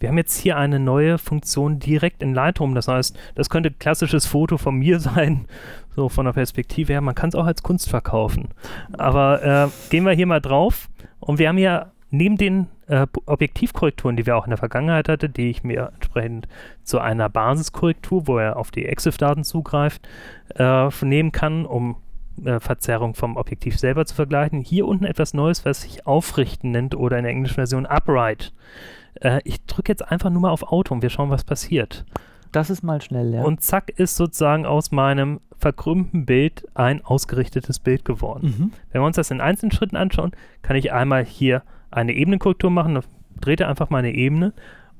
Wir 0.00 0.08
haben 0.08 0.18
jetzt 0.18 0.38
hier 0.38 0.56
eine 0.56 0.78
neue 0.78 1.18
Funktion 1.18 1.78
direkt 1.78 2.22
in 2.22 2.34
Lightroom. 2.34 2.74
Das 2.74 2.88
heißt, 2.88 3.16
das 3.34 3.48
könnte 3.48 3.70
ein 3.70 3.78
klassisches 3.78 4.26
Foto 4.26 4.58
von 4.58 4.76
mir 4.76 5.00
sein, 5.00 5.46
so 5.94 6.08
von 6.08 6.26
der 6.26 6.32
Perspektive 6.32 6.92
her. 6.92 7.00
Man 7.00 7.14
kann 7.14 7.28
es 7.28 7.34
auch 7.34 7.46
als 7.46 7.62
Kunst 7.62 7.88
verkaufen. 7.88 8.48
Aber 8.92 9.42
äh, 9.42 9.90
gehen 9.90 10.04
wir 10.04 10.12
hier 10.12 10.26
mal 10.26 10.40
drauf. 10.40 10.88
Und 11.20 11.38
wir 11.38 11.48
haben 11.48 11.56
hier 11.56 11.92
neben 12.10 12.36
den 12.36 12.68
äh, 12.86 13.06
Objektivkorrekturen, 13.26 14.16
die 14.16 14.26
wir 14.26 14.36
auch 14.36 14.44
in 14.44 14.50
der 14.50 14.58
Vergangenheit 14.58 15.08
hatten, 15.08 15.32
die 15.32 15.50
ich 15.50 15.64
mir 15.64 15.90
entsprechend 15.94 16.48
zu 16.82 16.98
einer 16.98 17.28
Basiskorrektur, 17.28 18.26
wo 18.26 18.38
er 18.38 18.56
auf 18.56 18.70
die 18.70 18.86
EXIF-Daten 18.86 19.44
zugreift, 19.44 20.06
äh, 20.56 20.88
nehmen 21.02 21.32
kann, 21.32 21.66
um 21.66 21.96
äh, 22.44 22.60
Verzerrung 22.60 23.14
vom 23.14 23.36
Objektiv 23.36 23.78
selber 23.78 24.04
zu 24.06 24.14
vergleichen. 24.14 24.60
Hier 24.60 24.86
unten 24.86 25.04
etwas 25.04 25.34
Neues, 25.34 25.64
was 25.64 25.82
sich 25.82 26.06
Aufrichten 26.06 26.70
nennt 26.70 26.94
oder 26.94 27.18
in 27.18 27.24
der 27.24 27.32
englischen 27.32 27.54
Version 27.54 27.86
Upright. 27.86 28.52
Äh, 29.20 29.40
ich 29.44 29.64
drücke 29.66 29.92
jetzt 29.92 30.08
einfach 30.10 30.30
nur 30.30 30.42
mal 30.42 30.50
auf 30.50 30.64
Auto 30.64 30.94
und 30.94 31.02
wir 31.02 31.10
schauen, 31.10 31.30
was 31.30 31.44
passiert. 31.44 32.04
Das 32.54 32.70
ist 32.70 32.84
mal 32.84 33.02
schnell, 33.02 33.34
ja. 33.34 33.42
Und 33.42 33.62
zack 33.62 33.90
ist 33.90 34.14
sozusagen 34.14 34.64
aus 34.64 34.92
meinem 34.92 35.40
verkrümmten 35.58 36.24
Bild 36.24 36.64
ein 36.74 37.04
ausgerichtetes 37.04 37.80
Bild 37.80 38.04
geworden. 38.04 38.46
Mhm. 38.46 38.72
Wenn 38.92 39.02
wir 39.02 39.06
uns 39.06 39.16
das 39.16 39.32
in 39.32 39.40
einzelnen 39.40 39.72
Schritten 39.72 39.96
anschauen, 39.96 40.30
kann 40.62 40.76
ich 40.76 40.92
einmal 40.92 41.24
hier 41.24 41.62
eine 41.90 42.12
Ebenenkorrektur 42.12 42.70
machen, 42.70 43.00
dreht 43.40 43.60
er 43.60 43.68
einfach 43.68 43.90
mal 43.90 43.98
eine 43.98 44.14
Ebene 44.14 44.52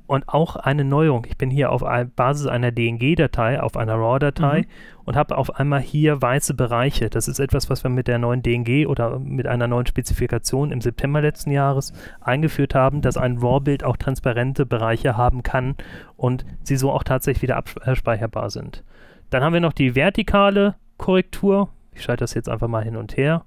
und 0.07 0.29
auch 0.29 0.55
eine 0.55 0.83
Neuerung. 0.83 1.25
Ich 1.27 1.37
bin 1.37 1.49
hier 1.49 1.71
auf 1.71 1.83
Basis 2.15 2.47
einer 2.47 2.71
DNG-Datei, 2.71 3.61
auf 3.61 3.75
einer 3.75 3.95
RAW-Datei 3.95 4.61
mhm. 4.61 4.65
und 5.05 5.15
habe 5.15 5.37
auf 5.37 5.59
einmal 5.59 5.81
hier 5.81 6.21
weiße 6.21 6.53
Bereiche. 6.53 7.09
Das 7.09 7.27
ist 7.27 7.39
etwas, 7.39 7.69
was 7.69 7.83
wir 7.83 7.89
mit 7.89 8.07
der 8.07 8.19
neuen 8.19 8.43
DNG 8.43 8.87
oder 8.87 9.19
mit 9.19 9.47
einer 9.47 9.67
neuen 9.67 9.85
Spezifikation 9.85 10.71
im 10.71 10.81
September 10.81 11.21
letzten 11.21 11.51
Jahres 11.51 11.93
eingeführt 12.21 12.75
haben, 12.75 13.01
dass 13.01 13.17
ein 13.17 13.37
RAW-Bild 13.37 13.83
auch 13.83 13.97
transparente 13.97 14.65
Bereiche 14.65 15.17
haben 15.17 15.43
kann 15.43 15.75
und 16.17 16.45
sie 16.63 16.75
so 16.75 16.91
auch 16.91 17.03
tatsächlich 17.03 17.43
wieder 17.43 17.57
abspeicherbar 17.57 18.49
sind. 18.49 18.83
Dann 19.29 19.43
haben 19.43 19.53
wir 19.53 19.61
noch 19.61 19.73
die 19.73 19.95
vertikale 19.95 20.75
Korrektur. 20.97 21.69
Ich 21.93 22.03
schalte 22.03 22.23
das 22.23 22.33
jetzt 22.33 22.49
einfach 22.49 22.67
mal 22.67 22.83
hin 22.83 22.95
und 22.95 23.17
her. 23.17 23.43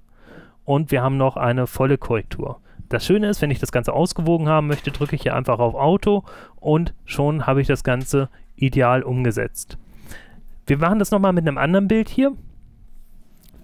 Und 0.65 0.91
wir 0.91 1.01
haben 1.01 1.17
noch 1.17 1.35
eine 1.35 1.65
volle 1.65 1.97
Korrektur. 1.97 2.59
Das 2.89 3.05
Schöne 3.05 3.29
ist, 3.29 3.41
wenn 3.41 3.51
ich 3.51 3.59
das 3.59 3.71
Ganze 3.71 3.93
ausgewogen 3.93 4.49
haben 4.49 4.67
möchte, 4.67 4.91
drücke 4.91 5.15
ich 5.15 5.21
hier 5.21 5.35
einfach 5.35 5.59
auf 5.59 5.75
Auto 5.75 6.23
und 6.59 6.93
schon 7.05 7.45
habe 7.45 7.61
ich 7.61 7.67
das 7.67 7.83
Ganze 7.83 8.29
ideal 8.55 9.03
umgesetzt. 9.03 9.77
Wir 10.65 10.77
machen 10.77 10.99
das 10.99 11.11
nochmal 11.11 11.33
mit 11.33 11.47
einem 11.47 11.57
anderen 11.57 11.87
Bild 11.87 12.09
hier, 12.09 12.33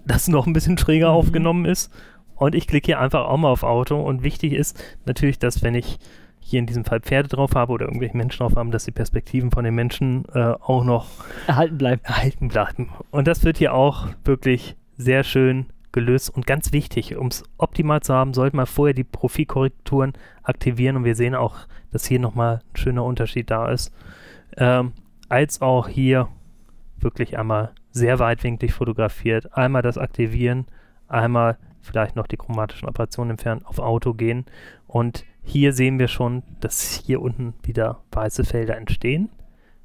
das 0.06 0.28
noch 0.28 0.46
ein 0.46 0.52
bisschen 0.52 0.78
schräger 0.78 1.10
mhm. 1.10 1.16
aufgenommen 1.16 1.64
ist. 1.64 1.92
Und 2.36 2.54
ich 2.54 2.66
klicke 2.66 2.86
hier 2.86 3.00
einfach 3.00 3.26
auch 3.26 3.36
mal 3.36 3.48
auf 3.48 3.62
Auto. 3.62 4.00
Und 4.00 4.22
wichtig 4.22 4.52
ist 4.52 4.82
natürlich, 5.06 5.38
dass 5.38 5.62
wenn 5.62 5.74
ich 5.74 5.98
hier 6.40 6.60
in 6.60 6.66
diesem 6.66 6.84
Fall 6.84 7.00
Pferde 7.00 7.28
drauf 7.28 7.52
habe 7.54 7.72
oder 7.72 7.86
irgendwelche 7.86 8.16
Menschen 8.16 8.38
drauf 8.38 8.54
haben, 8.56 8.70
dass 8.70 8.84
die 8.84 8.92
Perspektiven 8.92 9.50
von 9.50 9.64
den 9.64 9.74
Menschen 9.74 10.24
äh, 10.32 10.54
auch 10.60 10.84
noch 10.84 11.08
erhalten 11.46 11.78
bleiben. 11.78 12.02
erhalten 12.04 12.48
bleiben. 12.48 12.90
Und 13.10 13.26
das 13.26 13.42
wird 13.42 13.58
hier 13.58 13.74
auch 13.74 14.08
wirklich 14.24 14.76
sehr 14.96 15.24
schön 15.24 15.66
gelöst 15.96 16.28
und 16.28 16.46
ganz 16.46 16.72
wichtig, 16.72 17.16
um 17.16 17.28
es 17.28 17.42
optimal 17.56 18.02
zu 18.02 18.12
haben, 18.12 18.34
sollte 18.34 18.54
man 18.54 18.66
vorher 18.66 18.92
die 18.92 19.02
Profilkorrekturen 19.02 20.12
aktivieren 20.42 20.96
und 20.96 21.04
wir 21.04 21.14
sehen 21.14 21.34
auch, 21.34 21.56
dass 21.90 22.04
hier 22.04 22.20
nochmal 22.20 22.60
ein 22.72 22.76
schöner 22.76 23.02
Unterschied 23.02 23.50
da 23.50 23.70
ist. 23.70 23.94
Ähm, 24.58 24.92
als 25.30 25.62
auch 25.62 25.88
hier 25.88 26.28
wirklich 26.98 27.38
einmal 27.38 27.72
sehr 27.92 28.18
weitwinklig 28.18 28.74
fotografiert. 28.74 29.56
Einmal 29.56 29.80
das 29.80 29.96
Aktivieren, 29.96 30.66
einmal 31.08 31.56
vielleicht 31.80 32.14
noch 32.14 32.26
die 32.26 32.36
chromatischen 32.36 32.88
Operationen 32.88 33.30
entfernen, 33.30 33.64
auf 33.64 33.78
Auto 33.78 34.12
gehen. 34.12 34.44
Und 34.86 35.24
hier 35.42 35.72
sehen 35.72 35.98
wir 35.98 36.08
schon, 36.08 36.42
dass 36.60 37.02
hier 37.06 37.22
unten 37.22 37.54
wieder 37.62 38.02
weiße 38.12 38.44
Felder 38.44 38.76
entstehen. 38.76 39.30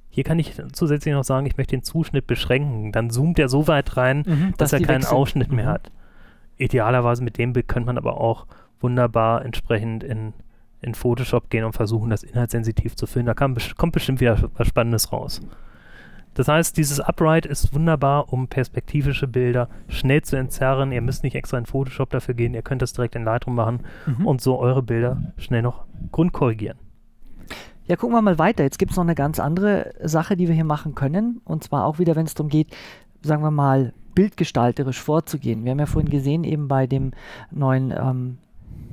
Hier 0.09 0.25
kann 0.25 0.39
ich 0.39 0.61
zusätzlich 0.73 1.13
noch 1.13 1.23
sagen, 1.23 1.45
ich 1.45 1.55
möchte 1.55 1.77
den 1.77 1.83
Zuschnitt 1.83 2.27
beschränken. 2.27 2.91
Dann 2.91 3.11
zoomt 3.11 3.39
er 3.39 3.47
so 3.47 3.69
weit 3.69 3.95
rein, 3.95 4.25
mhm, 4.27 4.53
dass, 4.57 4.71
dass 4.71 4.81
er 4.81 4.85
keinen 4.85 5.05
Ausschnitt 5.05 5.53
mehr 5.53 5.67
mhm. 5.67 5.69
hat 5.69 5.91
idealerweise 6.61 7.23
mit 7.23 7.37
dem 7.37 7.53
Bild 7.53 7.67
könnte 7.67 7.87
man 7.87 7.97
aber 7.97 8.19
auch 8.19 8.45
wunderbar 8.79 9.45
entsprechend 9.45 10.03
in, 10.03 10.33
in 10.81 10.95
Photoshop 10.95 11.49
gehen 11.49 11.63
und 11.63 11.73
versuchen, 11.73 12.09
das 12.09 12.23
inhaltssensitiv 12.23 12.95
zu 12.95 13.07
filmen. 13.07 13.27
Da 13.27 13.33
kann, 13.33 13.55
kommt 13.77 13.93
bestimmt 13.93 14.21
wieder 14.21 14.37
was 14.55 14.67
Spannendes 14.67 15.11
raus. 15.11 15.41
Das 16.33 16.47
heißt, 16.47 16.77
dieses 16.77 17.01
Upright 17.01 17.45
ist 17.45 17.73
wunderbar, 17.73 18.31
um 18.31 18.47
perspektivische 18.47 19.27
Bilder 19.27 19.67
schnell 19.89 20.21
zu 20.21 20.37
entzerren. 20.37 20.93
Ihr 20.93 21.01
müsst 21.01 21.23
nicht 21.23 21.35
extra 21.35 21.57
in 21.57 21.65
Photoshop 21.65 22.09
dafür 22.09 22.33
gehen, 22.33 22.53
ihr 22.53 22.61
könnt 22.61 22.81
das 22.81 22.93
direkt 22.93 23.15
in 23.15 23.25
Lightroom 23.25 23.55
machen 23.55 23.81
mhm. 24.05 24.25
und 24.25 24.39
so 24.39 24.57
eure 24.57 24.81
Bilder 24.81 25.33
schnell 25.37 25.61
noch 25.61 25.83
grundkorrigieren. 26.11 26.77
Ja, 27.85 27.97
gucken 27.97 28.15
wir 28.15 28.21
mal 28.21 28.39
weiter. 28.39 28.63
Jetzt 28.63 28.79
gibt 28.79 28.91
es 28.91 28.97
noch 28.97 29.03
eine 29.03 29.15
ganz 29.15 29.39
andere 29.39 29.93
Sache, 30.01 30.37
die 30.37 30.47
wir 30.47 30.55
hier 30.55 30.63
machen 30.63 30.95
können. 30.95 31.41
Und 31.43 31.65
zwar 31.65 31.85
auch 31.85 31.99
wieder, 31.99 32.15
wenn 32.15 32.25
es 32.25 32.33
darum 32.33 32.49
geht, 32.49 32.73
sagen 33.21 33.43
wir 33.43 33.51
mal, 33.51 33.93
bildgestalterisch 34.13 34.99
vorzugehen. 34.99 35.63
Wir 35.63 35.71
haben 35.71 35.79
ja 35.79 35.85
vorhin 35.85 36.11
gesehen, 36.11 36.43
eben 36.43 36.67
bei 36.67 36.87
dem 36.87 37.11
neuen, 37.51 37.91
ähm, 37.91 38.37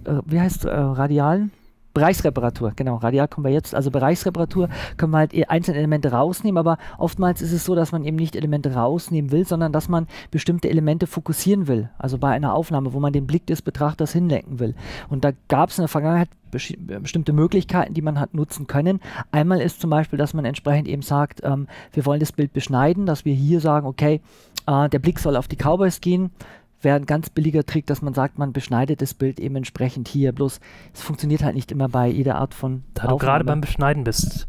äh, 0.05 0.21
wie 0.27 0.41
heißt 0.41 0.65
äh, 0.65 0.71
Radialen? 0.71 1.51
Bereichsreparatur, 1.99 2.73
genau, 2.77 2.97
radial 2.97 3.27
kommen 3.27 3.45
wir 3.45 3.53
jetzt. 3.53 3.75
Also 3.75 3.91
Bereichsreparatur 3.91 4.69
können 4.97 5.11
wir 5.11 5.19
halt 5.19 5.51
einzelne 5.51 5.79
Elemente 5.79 6.13
rausnehmen, 6.13 6.57
aber 6.57 6.79
oftmals 6.97 7.43
ist 7.43 7.51
es 7.51 7.65
so, 7.65 7.75
dass 7.75 7.91
man 7.91 8.05
eben 8.05 8.17
nicht 8.17 8.37
Elemente 8.37 8.75
rausnehmen 8.75 9.33
will, 9.33 9.45
sondern 9.45 9.73
dass 9.73 9.89
man 9.89 10.07
bestimmte 10.31 10.71
Elemente 10.71 11.09
fokussieren 11.09 11.67
will. 11.67 11.91
Also 11.99 12.19
bei 12.19 12.31
einer 12.31 12.55
Aufnahme, 12.55 12.93
wo 12.93 13.01
man 13.01 13.13
den 13.13 13.27
Blick 13.27 13.47
des 13.47 13.63
Betrachters 13.63 14.13
hinlenken 14.13 14.61
will. 14.61 14.77
Und 15.09 15.25
da 15.25 15.33
gab 15.49 15.71
es 15.71 15.79
in 15.79 15.83
der 15.83 15.89
Vergangenheit 15.89 16.29
bestimmte 16.51 17.33
Möglichkeiten, 17.33 17.95
die 17.95 18.03
man 18.03 18.21
hat 18.21 18.33
nutzen 18.33 18.69
können. 18.69 19.01
Einmal 19.33 19.61
ist 19.61 19.81
zum 19.81 19.91
Beispiel, 19.91 20.19
dass 20.19 20.35
man 20.35 20.45
entsprechend 20.45 20.87
eben 20.87 21.03
sagt, 21.03 21.41
ähm, 21.43 21.67
wir 21.93 22.07
wollen 22.07 22.21
das 22.21 22.33
Bild 22.33 22.53
beschneiden, 22.53 23.07
dass 23.07 23.25
wir 23.25 23.35
hier 23.35 23.61
sagen, 23.61 23.87
okay, 23.87 24.21
äh, 24.67 24.89
der 24.89 24.99
Blick 24.99 25.19
soll 25.19 25.37
auf 25.37 25.49
die 25.49 25.57
Cowboys 25.57 26.01
gehen. 26.01 26.31
Wäre 26.81 26.97
ein 26.97 27.07
ganz 27.07 27.31
billiger 27.31 27.65
Trick, 27.65 27.87
dass 27.87 28.03
man 28.03 28.15
sagt, 28.15 28.39
man 28.39 28.53
beschneidet 28.53 29.03
das 29.03 29.15
Bild 29.15 29.41
eben 29.41 29.57
entsprechend 29.57 30.09
hier. 30.09 30.33
Bloß 30.33 30.61
es 30.95 31.03
funktioniert 31.03 31.43
halt 31.43 31.57
nicht 31.57 31.73
immer 31.73 31.89
bei 31.89 32.09
jeder 32.09 32.37
Art 32.37 32.55
von. 32.55 32.85
Da 32.95 33.03
Aufnahme. 33.03 33.19
du 33.19 33.25
gerade 33.25 33.45
beim 33.45 33.61
Beschneiden 33.61 34.05
bist, 34.05 34.47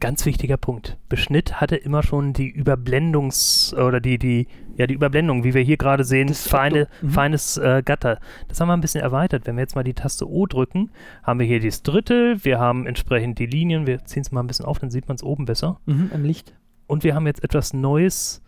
ganz 0.00 0.26
wichtiger 0.26 0.56
Punkt. 0.56 0.96
Beschnitt 1.08 1.60
hatte 1.60 1.76
immer 1.76 2.02
schon 2.02 2.32
die 2.32 2.52
Überblendungs- 2.52 3.74
oder 3.74 4.00
die, 4.00 4.18
die, 4.18 4.48
ja, 4.76 4.86
die 4.86 4.94
Überblendung, 4.94 5.44
wie 5.44 5.54
wir 5.54 5.62
hier 5.62 5.76
gerade 5.76 6.04
sehen, 6.04 6.28
das 6.28 6.48
feine, 6.48 6.88
mhm. 7.02 7.10
feines 7.10 7.56
äh, 7.58 7.82
Gatter. 7.84 8.18
Das 8.48 8.60
haben 8.60 8.68
wir 8.68 8.76
ein 8.76 8.80
bisschen 8.80 9.02
erweitert. 9.02 9.46
Wenn 9.46 9.56
wir 9.56 9.62
jetzt 9.62 9.76
mal 9.76 9.84
die 9.84 9.94
Taste 9.94 10.28
O 10.28 10.46
drücken, 10.46 10.90
haben 11.22 11.38
wir 11.38 11.46
hier 11.46 11.60
das 11.60 11.82
Drittel, 11.82 12.44
wir 12.44 12.58
haben 12.58 12.86
entsprechend 12.86 13.38
die 13.38 13.46
Linien, 13.46 13.86
wir 13.86 14.04
ziehen 14.04 14.22
es 14.22 14.32
mal 14.32 14.42
ein 14.42 14.46
bisschen 14.46 14.64
auf, 14.64 14.78
dann 14.78 14.90
sieht 14.90 15.06
man 15.06 15.16
es 15.16 15.22
oben 15.22 15.44
besser. 15.44 15.78
Mhm, 15.86 16.10
Im 16.12 16.24
Licht. 16.24 16.54
Und 16.86 17.04
wir 17.04 17.14
haben 17.14 17.26
jetzt 17.26 17.44
etwas 17.44 17.72
Neues 17.72 18.42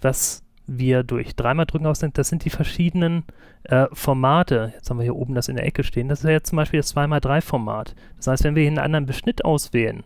was 0.00 0.42
wir 0.66 1.02
durch 1.02 1.34
dreimal 1.34 1.66
drücken 1.66 1.86
aus 1.86 2.00
sind, 2.00 2.18
das 2.18 2.28
sind 2.28 2.44
die 2.44 2.50
verschiedenen 2.50 3.24
äh, 3.64 3.86
Formate. 3.92 4.72
Jetzt 4.74 4.90
haben 4.90 4.98
wir 4.98 5.04
hier 5.04 5.16
oben 5.16 5.34
das 5.34 5.48
in 5.48 5.56
der 5.56 5.66
Ecke 5.66 5.84
stehen. 5.84 6.08
Das 6.08 6.20
ist 6.20 6.24
ja 6.24 6.30
jetzt 6.30 6.48
zum 6.48 6.56
Beispiel 6.56 6.80
das 6.80 6.94
2x3-Format. 6.94 7.94
Das 8.16 8.26
heißt, 8.28 8.44
wenn 8.44 8.54
wir 8.54 8.62
hier 8.62 8.70
einen 8.70 8.78
anderen 8.78 9.06
Beschnitt 9.06 9.44
auswählen, 9.44 10.04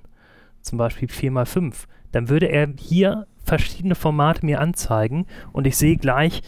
zum 0.62 0.78
Beispiel 0.78 1.08
4x5, 1.08 1.84
dann 2.12 2.28
würde 2.28 2.46
er 2.46 2.68
hier 2.78 3.26
verschiedene 3.44 3.94
Formate 3.94 4.44
mir 4.44 4.60
anzeigen 4.60 5.26
und 5.52 5.66
ich 5.66 5.76
sehe 5.76 5.96
gleich, 5.96 6.42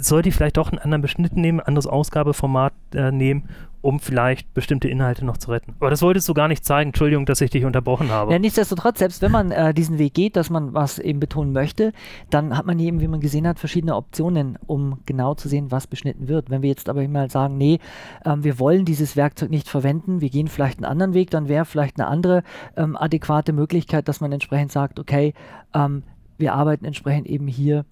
sollte 0.00 0.28
ich 0.28 0.34
vielleicht 0.34 0.56
doch 0.56 0.70
einen 0.70 0.78
anderen 0.78 1.02
Beschnitt 1.02 1.36
nehmen, 1.36 1.60
anderes 1.60 1.86
Ausgabeformat 1.86 2.72
äh, 2.94 3.10
nehmen 3.10 3.48
um 3.82 3.98
vielleicht 3.98 4.52
bestimmte 4.52 4.88
Inhalte 4.88 5.24
noch 5.24 5.38
zu 5.38 5.50
retten. 5.50 5.74
Aber 5.80 5.90
das 5.90 6.02
wolltest 6.02 6.28
du 6.28 6.34
gar 6.34 6.48
nicht 6.48 6.64
zeigen. 6.64 6.90
Entschuldigung, 6.90 7.24
dass 7.24 7.40
ich 7.40 7.50
dich 7.50 7.64
unterbrochen 7.64 8.10
habe. 8.10 8.32
Ja, 8.32 8.38
nichtsdestotrotz, 8.38 8.98
selbst 8.98 9.22
wenn 9.22 9.32
man 9.32 9.50
äh, 9.50 9.72
diesen 9.72 9.98
Weg 9.98 10.14
geht, 10.14 10.36
dass 10.36 10.50
man 10.50 10.74
was 10.74 10.98
eben 10.98 11.18
betonen 11.18 11.52
möchte, 11.52 11.92
dann 12.28 12.56
hat 12.56 12.66
man 12.66 12.78
eben, 12.78 13.00
wie 13.00 13.08
man 13.08 13.20
gesehen 13.20 13.46
hat, 13.46 13.58
verschiedene 13.58 13.96
Optionen, 13.96 14.58
um 14.66 14.98
genau 15.06 15.34
zu 15.34 15.48
sehen, 15.48 15.70
was 15.70 15.86
beschnitten 15.86 16.28
wird. 16.28 16.50
Wenn 16.50 16.62
wir 16.62 16.68
jetzt 16.68 16.88
aber 16.88 17.06
mal 17.08 17.30
sagen, 17.30 17.56
nee, 17.56 17.78
ähm, 18.24 18.44
wir 18.44 18.58
wollen 18.58 18.84
dieses 18.84 19.16
Werkzeug 19.16 19.50
nicht 19.50 19.68
verwenden, 19.68 20.20
wir 20.20 20.28
gehen 20.28 20.48
vielleicht 20.48 20.78
einen 20.78 20.84
anderen 20.84 21.14
Weg, 21.14 21.30
dann 21.30 21.48
wäre 21.48 21.64
vielleicht 21.64 21.98
eine 21.98 22.08
andere 22.08 22.42
ähm, 22.76 22.96
adäquate 22.96 23.52
Möglichkeit, 23.52 24.08
dass 24.08 24.20
man 24.20 24.32
entsprechend 24.32 24.72
sagt, 24.72 24.98
okay, 25.00 25.32
ähm, 25.74 26.02
wir 26.36 26.54
arbeiten 26.54 26.84
entsprechend 26.84 27.26
eben 27.26 27.46
hier 27.46 27.84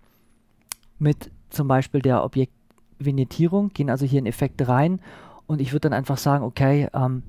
mit 0.99 1.30
zum 1.49 1.68
Beispiel 1.68 2.02
der 2.02 2.25
Objektvignetierung, 2.25 3.71
gehen 3.71 3.88
also 3.88 4.04
hier 4.04 4.18
in 4.18 4.26
Effekte 4.26 4.68
rein 4.68 5.00
und 5.49 5.61
ich 5.61 5.73
würde 5.73 5.88
dann 5.88 5.95
einfach 5.95 6.19
sagen, 6.19 6.45
okay, 6.45 6.88
ähm, 6.95 7.25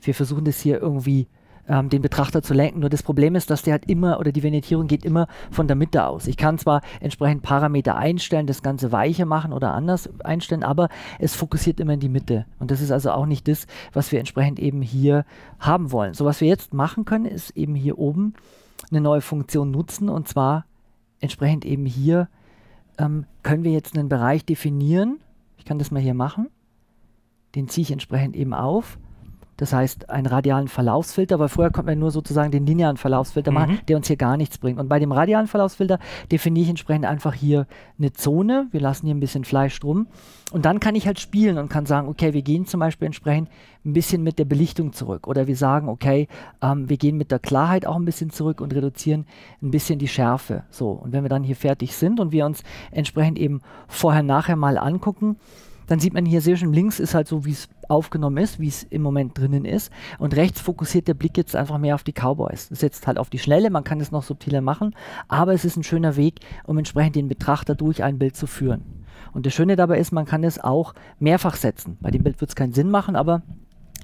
wir 0.00 0.14
versuchen 0.14 0.44
das 0.44 0.60
hier 0.60 0.80
irgendwie 0.80 1.28
ähm, 1.68 1.88
den 1.88 2.00
Betrachter 2.00 2.40
zu 2.40 2.54
lenken. 2.54 2.80
Nur 2.80 2.88
das 2.88 3.02
Problem 3.02 3.34
ist, 3.34 3.50
dass 3.50 3.62
der 3.62 3.72
halt 3.72 3.90
immer 3.90 4.20
oder 4.20 4.30
die 4.30 4.44
Vignettierung 4.44 4.86
geht 4.86 5.04
immer 5.04 5.26
von 5.50 5.66
der 5.66 5.76
Mitte 5.76 6.06
aus. 6.06 6.28
Ich 6.28 6.36
kann 6.36 6.58
zwar 6.58 6.82
entsprechend 7.00 7.42
Parameter 7.42 7.96
einstellen, 7.96 8.46
das 8.46 8.62
Ganze 8.62 8.92
weicher 8.92 9.26
machen 9.26 9.52
oder 9.52 9.74
anders 9.74 10.08
einstellen, 10.24 10.62
aber 10.62 10.88
es 11.18 11.34
fokussiert 11.34 11.80
immer 11.80 11.94
in 11.94 12.00
die 12.00 12.08
Mitte. 12.08 12.46
Und 12.60 12.70
das 12.70 12.80
ist 12.80 12.92
also 12.92 13.10
auch 13.10 13.26
nicht 13.26 13.48
das, 13.48 13.66
was 13.92 14.12
wir 14.12 14.20
entsprechend 14.20 14.60
eben 14.60 14.80
hier 14.80 15.24
haben 15.58 15.90
wollen. 15.90 16.14
So 16.14 16.24
was 16.24 16.40
wir 16.40 16.48
jetzt 16.48 16.72
machen 16.72 17.04
können, 17.04 17.26
ist 17.26 17.50
eben 17.56 17.74
hier 17.74 17.98
oben 17.98 18.34
eine 18.90 19.00
neue 19.00 19.20
Funktion 19.20 19.72
nutzen 19.72 20.08
und 20.08 20.28
zwar 20.28 20.64
entsprechend 21.20 21.64
eben 21.64 21.86
hier 21.86 22.28
ähm, 22.98 23.26
können 23.42 23.64
wir 23.64 23.72
jetzt 23.72 23.96
einen 23.96 24.08
Bereich 24.08 24.44
definieren. 24.44 25.18
Ich 25.56 25.64
kann 25.64 25.78
das 25.78 25.90
mal 25.90 26.00
hier 26.00 26.14
machen 26.14 26.48
den 27.54 27.68
ziehe 27.68 27.82
ich 27.82 27.92
entsprechend 27.92 28.36
eben 28.36 28.54
auf. 28.54 28.98
Das 29.62 29.72
heißt, 29.72 30.10
einen 30.10 30.26
radialen 30.26 30.66
Verlaufsfilter, 30.66 31.38
weil 31.38 31.48
vorher 31.48 31.70
konnten 31.70 31.90
wir 31.90 31.94
nur 31.94 32.10
sozusagen 32.10 32.50
den 32.50 32.66
linearen 32.66 32.96
Verlaufsfilter 32.96 33.50
mhm. 33.50 33.54
machen, 33.54 33.80
der 33.86 33.96
uns 33.96 34.08
hier 34.08 34.16
gar 34.16 34.36
nichts 34.36 34.58
bringt. 34.58 34.80
Und 34.80 34.88
bei 34.88 34.98
dem 34.98 35.12
radialen 35.12 35.46
Verlaufsfilter 35.46 36.00
definiere 36.32 36.64
ich 36.64 36.70
entsprechend 36.70 37.04
einfach 37.04 37.32
hier 37.32 37.68
eine 37.96 38.12
Zone. 38.12 38.66
Wir 38.72 38.80
lassen 38.80 39.06
hier 39.06 39.14
ein 39.14 39.20
bisschen 39.20 39.44
Fleisch 39.44 39.78
drum. 39.78 40.08
Und 40.52 40.64
dann 40.64 40.80
kann 40.80 40.94
ich 40.94 41.06
halt 41.06 41.20
spielen 41.20 41.58
und 41.58 41.68
kann 41.68 41.86
sagen, 41.86 42.08
okay, 42.08 42.32
wir 42.32 42.42
gehen 42.42 42.66
zum 42.66 42.80
Beispiel 42.80 43.06
entsprechend 43.06 43.50
ein 43.84 43.92
bisschen 43.92 44.22
mit 44.22 44.40
der 44.40 44.46
Belichtung 44.46 44.94
zurück. 44.94 45.28
Oder 45.28 45.46
wir 45.46 45.56
sagen, 45.56 45.88
okay, 45.88 46.28
ähm, 46.60 46.88
wir 46.88 46.96
gehen 46.96 47.16
mit 47.16 47.30
der 47.30 47.38
Klarheit 47.38 47.86
auch 47.86 47.96
ein 47.96 48.04
bisschen 48.04 48.30
zurück 48.30 48.60
und 48.60 48.74
reduzieren 48.74 49.26
ein 49.62 49.70
bisschen 49.70 49.98
die 50.00 50.08
Schärfe. 50.08 50.64
So, 50.70 50.90
und 50.90 51.12
wenn 51.12 51.22
wir 51.24 51.30
dann 51.30 51.44
hier 51.44 51.56
fertig 51.56 51.94
sind 51.94 52.18
und 52.18 52.32
wir 52.32 52.46
uns 52.46 52.64
entsprechend 52.90 53.38
eben 53.38 53.60
vorher, 53.86 54.22
nachher 54.22 54.56
mal 54.56 54.76
angucken, 54.76 55.36
dann 55.86 56.00
sieht 56.00 56.14
man 56.14 56.24
hier 56.26 56.40
sehr 56.40 56.56
schön, 56.56 56.72
links 56.72 57.00
ist 57.00 57.14
halt 57.14 57.28
so, 57.28 57.44
wie 57.44 57.52
es 57.52 57.68
aufgenommen 57.88 58.38
ist, 58.38 58.60
wie 58.60 58.68
es 58.68 58.82
im 58.84 59.02
Moment 59.02 59.36
drinnen 59.36 59.64
ist. 59.64 59.92
Und 60.18 60.36
rechts 60.36 60.60
fokussiert 60.60 61.08
der 61.08 61.14
Blick 61.14 61.36
jetzt 61.36 61.56
einfach 61.56 61.78
mehr 61.78 61.94
auf 61.94 62.04
die 62.04 62.12
Cowboys. 62.12 62.68
Das 62.68 62.80
setzt 62.80 63.06
halt 63.06 63.18
auf 63.18 63.30
die 63.30 63.38
Schnelle, 63.38 63.70
man 63.70 63.84
kann 63.84 64.00
es 64.00 64.10
noch 64.10 64.22
subtiler 64.22 64.60
machen, 64.60 64.94
aber 65.28 65.52
es 65.52 65.64
ist 65.64 65.76
ein 65.76 65.84
schöner 65.84 66.16
Weg, 66.16 66.40
um 66.64 66.78
entsprechend 66.78 67.16
den 67.16 67.28
Betrachter 67.28 67.74
durch 67.74 68.02
ein 68.02 68.18
Bild 68.18 68.36
zu 68.36 68.46
führen. 68.46 69.04
Und 69.32 69.46
das 69.46 69.54
Schöne 69.54 69.76
dabei 69.76 69.98
ist, 69.98 70.12
man 70.12 70.26
kann 70.26 70.44
es 70.44 70.62
auch 70.62 70.94
mehrfach 71.18 71.56
setzen. 71.56 71.96
Bei 72.00 72.10
dem 72.10 72.22
Bild 72.22 72.40
wird 72.40 72.50
es 72.50 72.56
keinen 72.56 72.72
Sinn 72.72 72.90
machen, 72.90 73.16
aber 73.16 73.42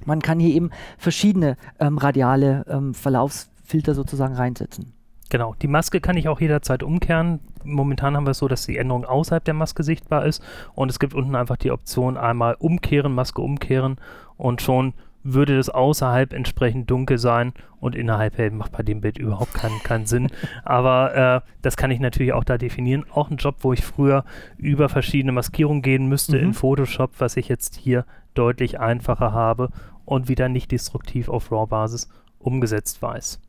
man 0.05 0.21
kann 0.21 0.39
hier 0.39 0.53
eben 0.55 0.71
verschiedene 0.97 1.57
ähm, 1.79 1.97
radiale 1.97 2.65
ähm, 2.67 2.93
Verlaufsfilter 2.93 3.93
sozusagen 3.93 4.35
reinsetzen. 4.35 4.93
Genau, 5.29 5.53
die 5.61 5.67
Maske 5.67 6.01
kann 6.01 6.17
ich 6.17 6.27
auch 6.27 6.41
jederzeit 6.41 6.81
umkehren. 6.81 7.39
Momentan 7.63 8.15
haben 8.15 8.25
wir 8.25 8.31
es 8.31 8.39
so, 8.39 8.47
dass 8.47 8.65
die 8.65 8.77
Änderung 8.77 9.05
außerhalb 9.05 9.43
der 9.43 9.53
Maske 9.53 9.83
sichtbar 9.83 10.25
ist 10.25 10.43
und 10.75 10.89
es 10.89 10.99
gibt 10.99 11.13
unten 11.13 11.35
einfach 11.35 11.57
die 11.57 11.71
Option 11.71 12.17
einmal 12.17 12.55
umkehren, 12.59 13.13
Maske 13.13 13.41
umkehren 13.41 13.97
und 14.37 14.61
schon 14.61 14.93
würde 15.23 15.57
das 15.57 15.69
außerhalb 15.69 16.33
entsprechend 16.33 16.89
dunkel 16.89 17.17
sein 17.17 17.53
und 17.79 17.95
innerhalb 17.95 18.37
hell 18.37 18.51
macht 18.51 18.71
bei 18.71 18.83
dem 18.83 19.01
Bild 19.01 19.17
überhaupt 19.17 19.53
keinen, 19.53 19.79
keinen 19.83 20.05
Sinn. 20.05 20.29
Aber 20.63 21.43
äh, 21.43 21.49
das 21.61 21.77
kann 21.77 21.91
ich 21.91 21.99
natürlich 21.99 22.33
auch 22.33 22.43
da 22.43 22.57
definieren. 22.57 23.05
Auch 23.11 23.29
ein 23.29 23.37
Job, 23.37 23.57
wo 23.61 23.73
ich 23.73 23.83
früher 23.83 24.23
über 24.57 24.89
verschiedene 24.89 25.31
Maskierungen 25.31 25.81
gehen 25.81 26.07
müsste 26.07 26.37
mhm. 26.37 26.43
in 26.43 26.53
Photoshop, 26.53 27.11
was 27.19 27.37
ich 27.37 27.49
jetzt 27.49 27.75
hier 27.75 28.05
deutlich 28.33 28.79
einfacher 28.79 29.33
habe 29.33 29.69
und 30.05 30.29
wieder 30.29 30.49
nicht 30.49 30.71
destruktiv 30.71 31.29
auf 31.29 31.51
RAW-Basis 31.51 32.09
umgesetzt 32.39 33.01
weiß. 33.01 33.41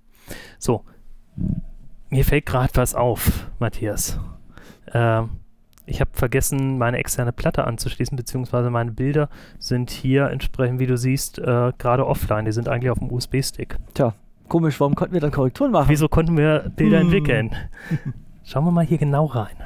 So, 0.58 0.84
mir 2.10 2.24
fällt 2.24 2.46
gerade 2.46 2.70
was 2.74 2.94
auf, 2.94 3.46
Matthias. 3.58 4.18
Äh, 4.86 5.22
ich 5.86 6.00
habe 6.00 6.10
vergessen, 6.12 6.78
meine 6.78 6.98
externe 6.98 7.32
Platte 7.32 7.64
anzuschließen, 7.66 8.16
beziehungsweise 8.16 8.70
meine 8.70 8.92
Bilder 8.92 9.28
sind 9.58 9.90
hier 9.90 10.28
entsprechend, 10.28 10.78
wie 10.78 10.86
du 10.86 10.96
siehst, 10.96 11.38
äh, 11.38 11.72
gerade 11.78 12.06
offline. 12.06 12.44
Die 12.44 12.52
sind 12.52 12.68
eigentlich 12.68 12.90
auf 12.90 12.98
dem 12.98 13.10
USB-Stick. 13.10 13.76
Tja, 13.94 14.14
komisch, 14.48 14.78
warum 14.78 14.94
konnten 14.94 15.14
wir 15.14 15.20
dann 15.20 15.32
Korrekturen 15.32 15.72
machen? 15.72 15.88
Wieso 15.88 16.08
konnten 16.08 16.36
wir 16.36 16.70
Bilder 16.76 17.00
hm. 17.00 17.06
entwickeln? 17.06 17.56
Schauen 18.44 18.64
wir 18.64 18.70
mal 18.70 18.84
hier 18.84 18.98
genau 18.98 19.26
rein. 19.26 19.56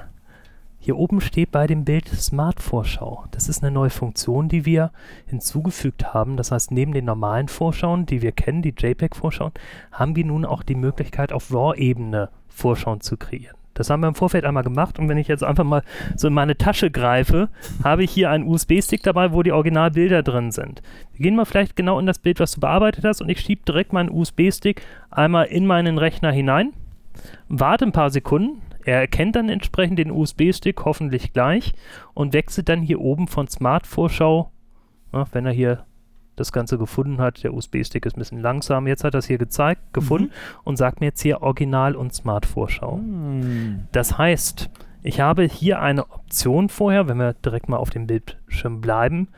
Hier 0.85 0.99
oben 0.99 1.23
steht 1.23 1.50
bei 1.50 1.67
dem 1.67 1.87
Bild 1.87 2.09
Smart 2.09 2.61
Vorschau. 2.61 3.25
Das 3.31 3.49
ist 3.49 3.62
eine 3.62 3.73
neue 3.73 3.88
Funktion, 3.88 4.50
die 4.50 4.67
wir 4.67 4.91
hinzugefügt 5.25 6.12
haben. 6.12 6.37
Das 6.37 6.53
heißt, 6.53 6.73
neben 6.73 6.93
den 6.93 7.07
normalen 7.07 7.49
Vorschauen, 7.49 8.05
die 8.05 8.21
wir 8.21 8.33
kennen, 8.33 8.61
die 8.61 8.75
JPEG-Vorschauen, 8.76 9.53
haben 9.93 10.14
wir 10.14 10.26
nun 10.26 10.45
auch 10.45 10.62
die 10.62 10.75
Möglichkeit, 10.75 11.33
auf 11.33 11.50
RAW-Ebene 11.50 12.29
Vorschauen 12.49 13.00
zu 13.00 13.17
kreieren. 13.17 13.57
Das 13.73 13.88
haben 13.88 14.03
wir 14.03 14.09
im 14.09 14.14
Vorfeld 14.14 14.45
einmal 14.45 14.62
gemacht 14.62 14.99
und 14.99 15.09
wenn 15.09 15.17
ich 15.17 15.26
jetzt 15.26 15.43
einfach 15.43 15.64
mal 15.64 15.83
so 16.17 16.29
in 16.29 16.35
meine 16.35 16.59
Tasche 16.59 16.91
greife, 16.91 17.49
habe 17.83 18.05
ich 18.05 18.11
hier 18.11 18.29
einen 18.29 18.47
USB-Stick 18.47 19.03
dabei, 19.03 19.33
wo 19.33 19.43
die 19.43 19.53
Originalbilder 19.53 20.23
drin 20.23 20.53
sind. 20.53 20.83
Wir 21.14 21.23
gehen 21.23 21.35
mal 21.35 21.47
vielleicht 21.47 21.76
genau 21.76 21.99
in 21.99 22.05
das 22.05 22.19
Bild, 22.19 22.41
was 22.41 22.53
du 22.53 22.61
bearbeitet 22.61 23.07
hast 23.07 23.23
und 23.23 23.31
ich 23.31 23.41
schiebe 23.41 23.62
direkt 23.67 23.95
meinen 23.95 24.11
USB-Stick 24.11 24.83
einmal 25.11 25.47
in 25.47 25.67
meinen 25.67 25.97
Rechner 25.97 26.31
hinein, 26.31 26.75
warte 27.49 27.87
ein 27.87 27.93
paar 27.93 28.11
Sekunden, 28.11 28.61
er 28.85 29.00
erkennt 29.00 29.37
dann 29.37 29.49
entsprechend 29.49 29.99
den 29.99 30.11
USB-Stick 30.11 30.85
hoffentlich 30.85 31.33
gleich 31.33 31.73
und 32.12 32.33
wechselt 32.33 32.69
dann 32.69 32.83
hier 32.83 33.00
oben 33.00 33.29
von 33.29 33.49
Smart-Vorschau, 33.49 34.50
wenn 35.33 35.47
er 35.47 35.53
hier 35.53 35.85
das 36.37 36.53
Ganze 36.53 36.79
gefunden 36.79 37.19
hat. 37.19 37.43
Der 37.45 37.55
USB-Stick 37.55 38.07
ist 38.07 38.17
ein 38.17 38.21
bisschen 38.21 38.41
langsam. 38.41 38.87
Jetzt 38.87 39.05
hat 39.05 39.14
er 39.14 39.19
es 39.19 39.26
hier 39.26 39.38
gezeigt, 39.38 39.93
gefunden 39.93 40.26
mhm. 40.29 40.61
und 40.64 40.76
sagt 40.76 41.00
mir 41.00 41.07
jetzt 41.07 41.23
hier 41.23 41.43
Original- 41.43 41.97
und 41.97 42.12
Smart-Vorschau. 42.12 42.97
Mhm. 42.97 43.85
Das 43.93 44.19
heißt, 44.19 44.71
ich 45.03 45.21
habe 45.21 45.45
hier 45.45 45.81
eine 45.81 46.11
Option 46.11 46.69
vorher, 46.69 47.09
wenn 47.09 47.19
wir 47.19 47.35
direkt 47.35 47.69
mal 47.69 47.76
auf 47.76 47.91
dem 47.91 48.07
Bildschirm 48.07 48.81
bleiben, 48.81 49.29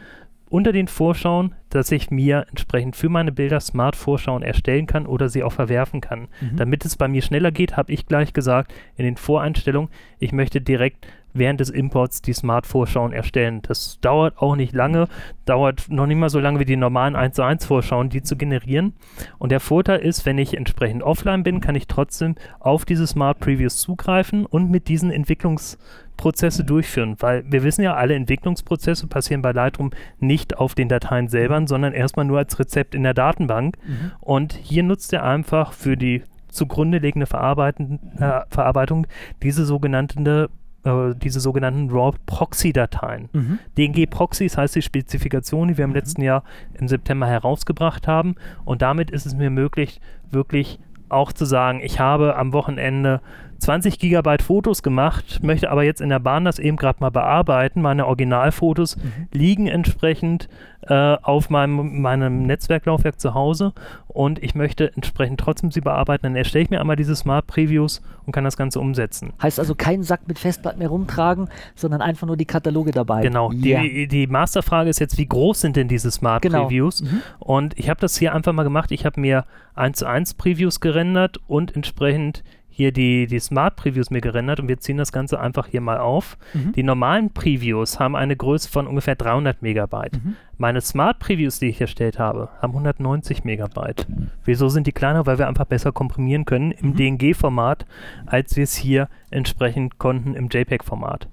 unter 0.48 0.72
den 0.72 0.88
Vorschauen, 0.88 1.54
dass 1.70 1.90
ich 1.90 2.10
mir 2.10 2.46
entsprechend 2.48 2.96
für 2.96 3.08
meine 3.08 3.32
Bilder 3.32 3.60
Smart-Vorschauen 3.60 4.42
erstellen 4.42 4.86
kann 4.86 5.06
oder 5.06 5.28
sie 5.28 5.42
auch 5.42 5.52
verwerfen 5.52 6.00
kann. 6.00 6.28
Mhm. 6.40 6.56
Damit 6.56 6.84
es 6.84 6.96
bei 6.96 7.08
mir 7.08 7.22
schneller 7.22 7.50
geht, 7.50 7.76
habe 7.76 7.92
ich 7.92 8.06
gleich 8.06 8.32
gesagt 8.32 8.72
in 8.96 9.04
den 9.04 9.16
Voreinstellungen, 9.16 9.90
ich 10.18 10.32
möchte 10.32 10.60
direkt 10.60 11.06
während 11.38 11.60
des 11.60 11.70
Imports 11.70 12.22
die 12.22 12.32
Smart-Vorschauen 12.32 13.12
erstellen. 13.12 13.60
Das 13.62 13.98
dauert 14.00 14.38
auch 14.38 14.56
nicht 14.56 14.74
lange, 14.74 15.08
dauert 15.44 15.88
noch 15.88 16.06
nicht 16.06 16.18
mal 16.18 16.30
so 16.30 16.40
lange 16.40 16.60
wie 16.60 16.64
die 16.64 16.76
normalen 16.76 17.16
1 17.16 17.36
zu 17.36 17.42
1 17.42 17.66
Vorschauen, 17.66 18.08
die 18.08 18.22
zu 18.22 18.36
generieren. 18.36 18.94
Und 19.38 19.52
der 19.52 19.60
Vorteil 19.60 20.00
ist, 20.00 20.26
wenn 20.26 20.38
ich 20.38 20.56
entsprechend 20.56 21.02
offline 21.02 21.42
bin, 21.42 21.60
kann 21.60 21.74
ich 21.74 21.86
trotzdem 21.86 22.34
auf 22.60 22.84
diese 22.84 23.06
Smart 23.06 23.38
Previews 23.40 23.76
zugreifen 23.78 24.46
und 24.46 24.70
mit 24.70 24.88
diesen 24.88 25.10
Entwicklungsprozesse 25.10 26.64
durchführen, 26.64 27.16
weil 27.20 27.44
wir 27.50 27.62
wissen 27.62 27.82
ja, 27.82 27.94
alle 27.94 28.14
Entwicklungsprozesse 28.14 29.06
passieren 29.06 29.42
bei 29.42 29.52
Lightroom 29.52 29.90
nicht 30.18 30.56
auf 30.58 30.74
den 30.74 30.88
Dateien 30.88 31.28
selber, 31.28 31.62
sondern 31.66 31.92
erstmal 31.92 32.24
nur 32.24 32.38
als 32.38 32.58
Rezept 32.58 32.94
in 32.94 33.02
der 33.02 33.14
Datenbank. 33.14 33.76
Mhm. 33.86 34.12
Und 34.20 34.52
hier 34.52 34.82
nutzt 34.82 35.12
er 35.12 35.24
einfach 35.24 35.72
für 35.72 35.96
die 35.96 36.22
zugrunde 36.56 36.98
liegende 36.98 37.26
äh, 37.26 38.40
Verarbeitung 38.48 39.06
diese 39.42 39.64
sogenannte 39.64 40.48
äh, 40.86 41.14
diese 41.14 41.40
sogenannten 41.40 41.90
RAW-Proxy-Dateien. 41.90 43.28
Mhm. 43.32 43.58
DNG-Proxys 43.76 44.56
heißt 44.56 44.76
die 44.76 44.82
Spezifikation, 44.82 45.68
die 45.68 45.76
wir 45.76 45.84
im 45.84 45.90
mhm. 45.90 45.96
letzten 45.96 46.22
Jahr 46.22 46.44
im 46.74 46.88
September 46.88 47.26
herausgebracht 47.26 48.06
haben. 48.06 48.36
Und 48.64 48.82
damit 48.82 49.10
ist 49.10 49.26
es 49.26 49.34
mir 49.34 49.50
möglich, 49.50 50.00
wirklich 50.30 50.78
auch 51.08 51.32
zu 51.32 51.44
sagen, 51.44 51.80
ich 51.82 52.00
habe 52.00 52.36
am 52.36 52.52
Wochenende 52.52 53.20
20 53.58 53.98
Gigabyte 53.98 54.42
Fotos 54.42 54.82
gemacht, 54.82 55.40
möchte 55.42 55.70
aber 55.70 55.82
jetzt 55.82 56.00
in 56.00 56.08
der 56.08 56.18
Bahn 56.18 56.44
das 56.44 56.58
eben 56.58 56.76
gerade 56.76 57.00
mal 57.00 57.10
bearbeiten. 57.10 57.82
Meine 57.82 58.06
Originalfotos 58.06 58.96
mhm. 58.96 59.28
liegen 59.32 59.66
entsprechend 59.66 60.48
äh, 60.88 61.16
auf 61.22 61.50
meinem, 61.50 62.00
meinem 62.00 62.42
Netzwerklaufwerk 62.44 63.20
zu 63.20 63.34
Hause 63.34 63.72
und 64.06 64.42
ich 64.42 64.54
möchte 64.54 64.92
entsprechend 64.94 65.40
trotzdem 65.40 65.70
sie 65.70 65.80
bearbeiten. 65.80 66.22
Dann 66.24 66.36
erstelle 66.36 66.64
ich 66.64 66.70
mir 66.70 66.80
einmal 66.80 66.96
diese 66.96 67.16
Smart 67.16 67.46
Previews 67.46 68.02
und 68.24 68.32
kann 68.32 68.44
das 68.44 68.56
Ganze 68.56 68.80
umsetzen. 68.80 69.32
Heißt 69.42 69.58
also 69.58 69.74
keinen 69.74 70.04
Sack 70.04 70.28
mit 70.28 70.38
Festplatten 70.38 70.78
mehr 70.78 70.88
rumtragen, 70.88 71.48
sondern 71.74 72.02
einfach 72.02 72.26
nur 72.26 72.36
die 72.36 72.44
Kataloge 72.44 72.92
dabei. 72.92 73.22
Genau. 73.22 73.50
Yeah. 73.52 73.82
Die, 73.82 74.06
die 74.06 74.26
Masterfrage 74.26 74.88
ist 74.88 75.00
jetzt, 75.00 75.18
wie 75.18 75.26
groß 75.26 75.60
sind 75.60 75.76
denn 75.76 75.88
diese 75.88 76.10
Smart 76.10 76.42
genau. 76.42 76.64
Previews? 76.64 77.02
Mhm. 77.02 77.22
Und 77.38 77.78
ich 77.78 77.90
habe 77.90 78.00
das 78.00 78.16
hier 78.16 78.34
einfach 78.34 78.52
mal 78.52 78.62
gemacht. 78.62 78.92
Ich 78.92 79.04
habe 79.04 79.20
mir 79.20 79.44
1 79.74 79.98
zu 79.98 80.06
1 80.06 80.34
Previews 80.34 80.80
gerendert 80.80 81.38
und 81.46 81.74
entsprechend 81.74 82.44
hier 82.76 82.92
die, 82.92 83.26
die 83.26 83.38
Smart 83.38 83.74
Previews 83.76 84.10
mir 84.10 84.20
gerendert 84.20 84.60
und 84.60 84.68
wir 84.68 84.78
ziehen 84.78 84.98
das 84.98 85.10
Ganze 85.10 85.40
einfach 85.40 85.66
hier 85.66 85.80
mal 85.80 85.96
auf. 85.96 86.36
Mhm. 86.52 86.72
Die 86.72 86.82
normalen 86.82 87.32
Previews 87.32 87.98
haben 87.98 88.14
eine 88.14 88.36
Größe 88.36 88.68
von 88.68 88.86
ungefähr 88.86 89.14
300 89.14 89.62
Megabyte. 89.62 90.22
Mhm. 90.22 90.36
Meine 90.58 90.82
Smart 90.82 91.18
Previews, 91.18 91.58
die 91.58 91.68
ich 91.68 91.80
erstellt 91.80 92.18
habe, 92.18 92.50
haben 92.60 92.72
190 92.72 93.44
Megabyte. 93.44 94.06
Wieso 94.44 94.68
sind 94.68 94.86
die 94.86 94.92
kleiner? 94.92 95.24
Weil 95.24 95.38
wir 95.38 95.48
einfach 95.48 95.64
besser 95.64 95.90
komprimieren 95.90 96.44
können 96.44 96.70
im 96.70 96.90
mhm. 96.90 97.18
DNG-Format, 97.18 97.86
als 98.26 98.56
wir 98.56 98.64
es 98.64 98.76
hier 98.76 99.08
entsprechend 99.30 99.96
konnten 99.96 100.34
im 100.34 100.50
JPEG-Format. 100.50 101.28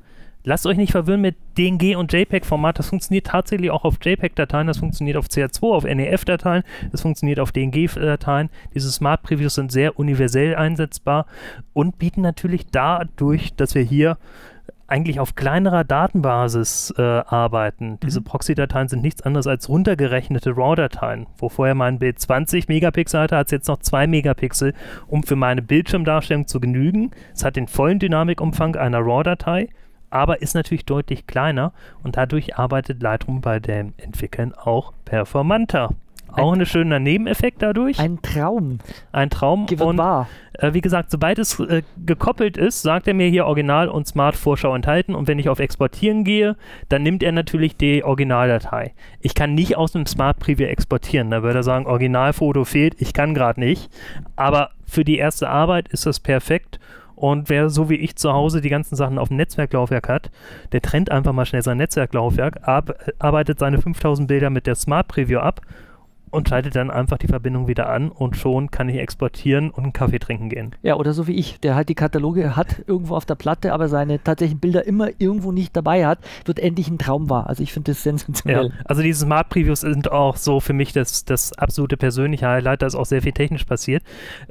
Lasst 0.46 0.66
euch 0.66 0.78
nicht 0.78 0.92
verwirren 0.92 1.22
mit 1.22 1.38
DNG 1.58 1.96
und 1.96 2.12
JPEG-Format. 2.12 2.78
Das 2.78 2.90
funktioniert 2.90 3.28
tatsächlich 3.28 3.72
auch 3.72 3.86
auf 3.86 3.96
JPEG-Dateien, 4.02 4.68
das 4.68 4.78
funktioniert 4.78 5.16
auf 5.18 5.28
CH2, 5.28 5.74
auf 5.74 5.84
NEF-Dateien, 5.86 6.64
das 6.92 7.02
funktioniert 7.02 7.40
auf 7.40 7.52
DNG-Dateien. 7.52 8.50
Diese 8.74 8.92
Smart 8.92 9.24
Previews 9.24 9.56
sind 9.56 9.72
sehr 9.72 9.98
universell 9.98 10.56
einsetzbar 10.56 11.28
und 11.72 11.98
bieten 11.98 12.22
natürlich 12.22 12.68
dadurch, 12.72 13.56
dass 13.56 13.74
wir 13.74 13.84
hier 13.84 14.18
eigentlich 14.88 15.20
auf 15.20 15.36
kleinerer 15.36 15.84
Datenbasis 15.84 16.94
äh, 16.98 17.02
arbeiten. 17.02 17.92
Mhm. 17.92 18.00
Diese 18.02 18.22
Proxy-Dateien 18.22 18.90
sind 18.90 19.02
nichts 19.02 19.22
anderes 19.22 19.48
als 19.48 19.70
runtergerechnete 19.70 20.56
RAW-Dateien. 20.56 21.28
Wo 21.38 21.50
vorher 21.50 21.74
mein 21.74 22.00
Bild 22.00 22.20
20 22.20 22.68
Megapixel 22.68 23.22
hatte, 23.22 23.38
hat 23.38 23.48
es 23.48 23.52
jetzt 23.52 23.68
noch 23.70 23.80
2 23.80 24.08
Megapixel, 24.08 24.74
um 25.08 25.24
für 25.24 25.36
meine 25.36 25.62
Bildschirmdarstellung 25.62 26.48
zu 26.48 26.60
genügen. 26.60 27.12
Es 27.34 27.44
hat 27.44 27.56
den 27.56 27.68
vollen 27.68 28.00
Dynamikumfang 28.00 28.76
einer 28.76 29.00
RAW-Datei 29.00 29.70
aber 30.14 30.42
ist 30.42 30.54
natürlich 30.54 30.86
deutlich 30.86 31.26
kleiner 31.26 31.74
und 32.04 32.18
dadurch 32.18 32.58
arbeitet 32.58 33.02
Lightroom 33.02 33.42
bei 33.42 33.60
dem 33.60 33.94
Entwickeln 33.98 34.54
auch 34.54 34.94
performanter. 35.06 35.90
Auch 36.28 36.54
ein, 36.54 36.62
ein 36.62 36.66
schöner 36.66 37.00
Nebeneffekt 37.00 37.62
dadurch. 37.62 38.00
Ein 38.00 38.22
Traum. 38.22 38.80
Ein 39.12 39.30
Traum. 39.30 39.66
Gibt 39.68 39.82
und. 39.82 40.00
Äh, 40.00 40.74
wie 40.74 40.82
gesagt, 40.82 41.12
sobald 41.12 41.38
es 41.38 41.60
äh, 41.60 41.84
gekoppelt 42.06 42.58
ist, 42.58 42.82
sagt 42.82 43.08
er 43.08 43.14
mir 43.14 43.28
hier 43.28 43.46
Original 43.46 43.88
und 43.88 44.08
Smart 44.08 44.36
Vorschau 44.36 44.74
enthalten. 44.76 45.14
Und 45.14 45.28
wenn 45.28 45.38
ich 45.38 45.50
auf 45.50 45.60
Exportieren 45.60 46.24
gehe, 46.24 46.56
dann 46.90 47.04
nimmt 47.04 47.22
er 47.22 47.32
natürlich 47.32 47.76
die 47.78 48.04
Originaldatei. 48.04 48.94
Ich 49.20 49.36
kann 49.36 49.54
nicht 49.54 49.78
aus 49.78 49.92
dem 49.92 50.08
Smart 50.08 50.40
Preview 50.40 50.66
exportieren. 50.66 51.30
Da 51.30 51.44
würde 51.44 51.60
er 51.60 51.64
sagen, 51.64 51.86
Originalfoto 51.86 52.66
fehlt. 52.66 53.00
Ich 53.00 53.14
kann 53.14 53.36
gerade 53.36 53.60
nicht. 53.60 53.92
Aber 54.36 54.72
für 54.86 55.04
die 55.04 55.18
erste 55.18 55.50
Arbeit 55.50 55.88
ist 55.90 56.06
das 56.06 56.20
perfekt. 56.20 56.80
Und 57.16 57.50
wer 57.50 57.70
so 57.70 57.90
wie 57.90 57.96
ich 57.96 58.16
zu 58.16 58.34
Hause 58.34 58.62
die 58.62 58.70
ganzen 58.70 58.96
Sachen 58.96 59.18
auf 59.18 59.30
dem 59.30 59.38
Netzwerklaufwerk 59.38 60.10
hat, 60.10 60.32
der 60.72 60.82
trennt 60.82 61.12
einfach 61.12 61.34
mal 61.34 61.46
schnell 61.46 61.64
sein 61.64 61.78
Netzwerklaufwerk, 61.78 62.68
ab, 62.68 62.96
arbeitet 63.20 63.60
seine 63.60 63.82
5000 63.82 64.28
Bilder 64.28 64.50
mit 64.50 64.68
der 64.68 64.76
Smart 64.76 65.08
Preview 65.08 65.40
ab 65.40 65.62
und 66.34 66.50
schaltet 66.50 66.76
dann 66.76 66.90
einfach 66.90 67.20
die 67.20 67.28
Verbindung 67.28 67.68
wieder 67.68 67.90
an 67.90 68.10
und 68.10 68.36
schon 68.36 68.72
kann 68.72 68.90
ich 68.90 68.98
exportieren 68.98 69.70
und 69.70 69.84
einen 69.84 69.94
Kaffee 69.94 70.18
trinken 70.18 70.50
gehen. 70.50 70.76
Ja, 70.82 70.96
oder 70.96 71.14
so 71.14 71.28
wie 71.28 71.34
ich, 71.34 71.60
der 71.60 71.76
halt 71.76 71.90
die 71.90 71.96
Kataloge 71.96 72.56
hat 72.56 72.82
irgendwo 72.88 73.16
auf 73.16 73.26
der 73.26 73.36
Platte, 73.36 73.72
aber 73.72 73.88
seine 73.88 74.22
tatsächlichen 74.22 74.60
Bilder 74.60 74.88
immer 74.88 75.10
irgendwo 75.20 75.52
nicht 75.52 75.76
dabei 75.76 76.08
hat, 76.08 76.18
wird 76.46 76.60
endlich 76.60 76.88
ein 76.88 76.98
Traum 76.98 77.30
wahr. 77.30 77.48
Also 77.48 77.62
ich 77.62 77.72
finde 77.72 77.92
das 77.92 78.02
sensationell. 78.02 78.70
Ja, 78.70 78.72
also 78.86 79.04
diese 79.04 79.26
Smart 79.26 79.50
Previews 79.50 79.82
sind 79.82 80.12
auch 80.12 80.36
so 80.36 80.60
für 80.60 80.74
mich 80.74 80.92
das, 80.92 81.24
das 81.24 81.54
absolute 81.54 81.98
persönliche 81.98 82.48
Highlight, 82.48 82.82
da 82.82 82.88
ist 82.88 82.96
auch 82.96 83.06
sehr 83.06 83.22
viel 83.22 83.34
technisch 83.34 83.66
passiert. 83.66 84.02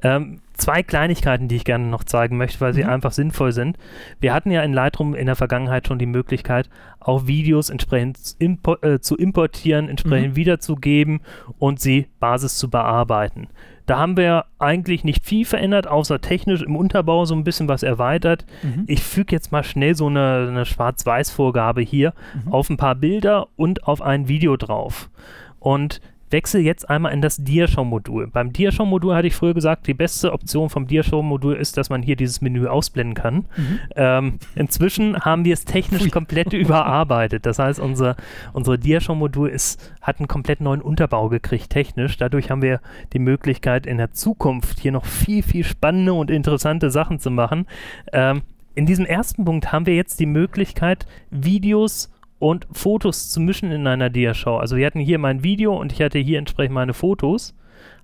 Ähm, 0.02 0.38
zwei 0.62 0.82
Kleinigkeiten, 0.82 1.48
die 1.48 1.56
ich 1.56 1.64
gerne 1.64 1.86
noch 1.86 2.04
zeigen 2.04 2.36
möchte, 2.36 2.60
weil 2.60 2.72
sie 2.74 2.84
Mhm. 2.84 2.90
einfach 2.90 3.12
sinnvoll 3.12 3.52
sind. 3.52 3.76
Wir 4.20 4.32
hatten 4.32 4.50
ja 4.50 4.62
in 4.62 4.72
Lightroom 4.72 5.14
in 5.14 5.26
der 5.26 5.36
Vergangenheit 5.36 5.86
schon 5.88 5.98
die 5.98 6.06
Möglichkeit, 6.06 6.68
auch 7.00 7.26
Videos 7.26 7.68
entsprechend 7.70 8.18
impo 8.38 8.76
äh, 8.82 9.00
zu 9.00 9.16
importieren, 9.16 9.88
entsprechend 9.88 10.30
Mhm. 10.30 10.36
wiederzugeben 10.36 11.20
und 11.58 11.80
sie 11.80 12.06
Basis 12.20 12.56
zu 12.56 12.70
bearbeiten. 12.70 13.48
Da 13.86 13.98
haben 13.98 14.16
wir 14.16 14.44
eigentlich 14.60 15.02
nicht 15.02 15.24
viel 15.26 15.44
verändert, 15.44 15.88
außer 15.88 16.20
technisch 16.20 16.62
im 16.62 16.76
Unterbau 16.76 17.24
so 17.24 17.34
ein 17.34 17.42
bisschen 17.42 17.66
was 17.66 17.82
erweitert. 17.82 18.46
Mhm. 18.62 18.84
Ich 18.86 19.02
füge 19.02 19.34
jetzt 19.34 19.50
mal 19.50 19.64
schnell 19.64 19.96
so 19.96 20.06
eine, 20.06 20.46
eine 20.48 20.64
Schwarz-Weiß-Vorgabe 20.64 21.80
hier 21.82 22.14
Mhm. 22.46 22.52
auf 22.52 22.70
ein 22.70 22.76
paar 22.76 22.94
Bilder 22.94 23.48
und 23.56 23.88
auf 23.88 24.00
ein 24.00 24.28
Video 24.28 24.56
drauf. 24.56 25.10
Und 25.58 26.00
wechsle 26.32 26.60
jetzt 26.60 26.88
einmal 26.90 27.12
in 27.12 27.20
das 27.20 27.36
Diashow-Modul. 27.36 28.28
Beim 28.28 28.52
Diashow-Modul 28.52 29.14
hatte 29.14 29.28
ich 29.28 29.34
früher 29.34 29.54
gesagt, 29.54 29.86
die 29.86 29.94
beste 29.94 30.32
Option 30.32 30.70
vom 30.70 30.86
Diashow-Modul 30.86 31.54
ist, 31.54 31.76
dass 31.76 31.90
man 31.90 32.02
hier 32.02 32.16
dieses 32.16 32.40
Menü 32.40 32.66
ausblenden 32.66 33.14
kann. 33.14 33.34
Mhm. 33.56 33.80
Ähm, 33.96 34.38
inzwischen 34.54 35.20
haben 35.20 35.44
wir 35.44 35.52
es 35.52 35.64
technisch 35.64 36.02
Pfui. 36.02 36.10
komplett 36.10 36.52
überarbeitet. 36.52 37.46
Das 37.46 37.58
heißt, 37.58 37.78
unser, 37.78 38.16
unser 38.52 38.78
Diashow-Modul 38.78 39.48
ist, 39.48 39.92
hat 40.00 40.18
einen 40.18 40.28
komplett 40.28 40.60
neuen 40.60 40.80
Unterbau 40.80 41.28
gekriegt, 41.28 41.70
technisch. 41.70 42.16
Dadurch 42.16 42.50
haben 42.50 42.62
wir 42.62 42.80
die 43.12 43.18
Möglichkeit, 43.18 43.86
in 43.86 43.98
der 43.98 44.12
Zukunft 44.12 44.80
hier 44.80 44.92
noch 44.92 45.04
viel, 45.04 45.42
viel 45.42 45.64
spannende 45.64 46.14
und 46.14 46.30
interessante 46.30 46.90
Sachen 46.90 47.18
zu 47.18 47.30
machen. 47.30 47.66
Ähm, 48.12 48.42
in 48.74 48.86
diesem 48.86 49.04
ersten 49.04 49.44
Punkt 49.44 49.70
haben 49.70 49.86
wir 49.86 49.94
jetzt 49.94 50.18
die 50.18 50.26
Möglichkeit, 50.26 51.06
Videos 51.30 52.10
und 52.42 52.66
Fotos 52.72 53.30
zu 53.30 53.40
mischen 53.40 53.70
in 53.70 53.86
einer 53.86 54.10
Diashow. 54.10 54.56
Also 54.56 54.74
wir 54.74 54.84
hatten 54.84 54.98
hier 54.98 55.20
mein 55.20 55.44
Video 55.44 55.76
und 55.78 55.92
ich 55.92 56.02
hatte 56.02 56.18
hier 56.18 56.40
entsprechend 56.40 56.74
meine 56.74 56.92
Fotos. 56.92 57.54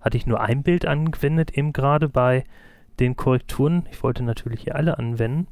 Hatte 0.01 0.17
ich 0.17 0.29
nur 0.29 0.41
ein 0.41 0.63
Bild 0.63 0.87
angewendet, 0.87 1.59
eben 1.59 1.73
gerade 1.73 2.09
bei 2.09 2.45
den 3.01 3.17
Korrekturen. 3.17 3.87
Ich 3.91 4.01
wollte 4.05 4.23
natürlich 4.23 4.63
hier 4.63 4.77
alle 4.77 4.97
anwenden. 4.97 5.49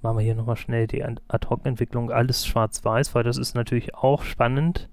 Machen 0.00 0.18
wir 0.18 0.24
hier 0.24 0.36
nochmal 0.36 0.54
schnell 0.56 0.86
die 0.86 1.02
Ad- 1.02 1.22
Ad-Hoc-Entwicklung, 1.26 2.12
alles 2.12 2.46
schwarz-weiß, 2.46 3.16
weil 3.16 3.24
das 3.24 3.36
ist 3.36 3.56
natürlich 3.56 3.96
auch 3.96 4.22
spannend, 4.22 4.88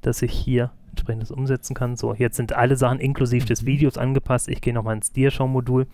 dass 0.00 0.22
ich 0.22 0.32
hier 0.32 0.70
entsprechend 0.88 1.20
das 1.24 1.30
umsetzen 1.30 1.74
kann. 1.74 1.96
So, 1.96 2.14
jetzt 2.14 2.36
sind 2.36 2.54
alle 2.54 2.76
Sachen 2.76 2.98
inklusive 2.98 3.44
des 3.44 3.60
Mhm. 3.60 3.66
Videos 3.66 3.98
angepasst. 3.98 4.48
Ich 4.48 4.62
gehe 4.62 4.72
nochmal 4.72 4.96
ins 4.96 5.12
Diashow-Modul 5.12 5.86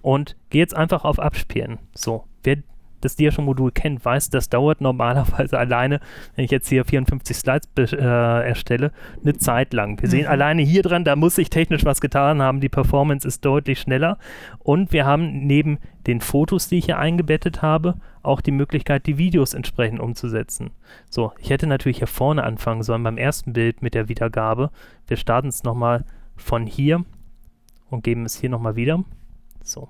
und 0.00 0.36
gehe 0.50 0.60
jetzt 0.60 0.76
einfach 0.76 1.04
auf 1.04 1.18
Abspielen. 1.18 1.80
So, 1.92 2.22
wer 2.44 2.58
das 3.00 3.16
Diashow-Modul 3.16 3.72
kennt, 3.72 4.04
weiß, 4.04 4.30
das 4.30 4.48
dauert 4.48 4.80
normalerweise 4.80 5.58
alleine, 5.58 6.00
wenn 6.34 6.44
ich 6.44 6.50
jetzt 6.50 6.68
hier 6.68 6.84
54 6.84 7.36
Slides 7.36 7.92
äh, 7.92 7.96
erstelle, 7.96 8.92
eine 9.22 9.36
Zeit 9.36 9.72
lang. 9.72 10.00
Wir 10.00 10.08
sehen 10.08 10.22
Mhm. 10.24 10.30
alleine 10.30 10.62
hier 10.62 10.82
dran, 10.82 11.04
da 11.04 11.16
muss 11.16 11.36
sich 11.36 11.50
technisch 11.50 11.84
was 11.84 12.00
getan 12.00 12.42
haben. 12.42 12.60
Die 12.60 12.68
Performance 12.68 13.26
ist 13.26 13.44
deutlich 13.44 13.80
schneller. 13.80 14.18
Und 14.58 14.92
wir 14.92 15.06
haben 15.06 15.46
neben 15.46 15.78
den 16.06 16.20
Fotos, 16.20 16.68
die 16.68 16.78
ich 16.78 16.86
hier 16.86 16.98
eingebettet 16.98 17.62
habe, 17.62 17.96
auch 18.22 18.40
die 18.40 18.50
Möglichkeit, 18.50 19.06
die 19.06 19.18
Videos 19.18 19.54
entsprechend 19.54 20.00
umzusetzen. 20.00 20.70
So, 21.08 21.32
ich 21.38 21.50
hätte 21.50 21.66
natürlich 21.66 21.98
hier 21.98 22.06
vorne 22.06 22.44
anfangen 22.44 22.82
sollen 22.82 23.02
beim 23.02 23.18
ersten 23.18 23.52
Bild 23.52 23.82
mit 23.82 23.94
der 23.94 24.08
Wiedergabe. 24.08 24.70
Wir 25.06 25.16
starten 25.16 25.48
es 25.48 25.62
nochmal 25.62 26.04
von 26.36 26.66
hier 26.66 27.04
und 27.90 28.04
geben 28.04 28.24
es 28.24 28.36
hier 28.36 28.50
nochmal 28.50 28.76
wieder. 28.76 29.02
So. 29.62 29.88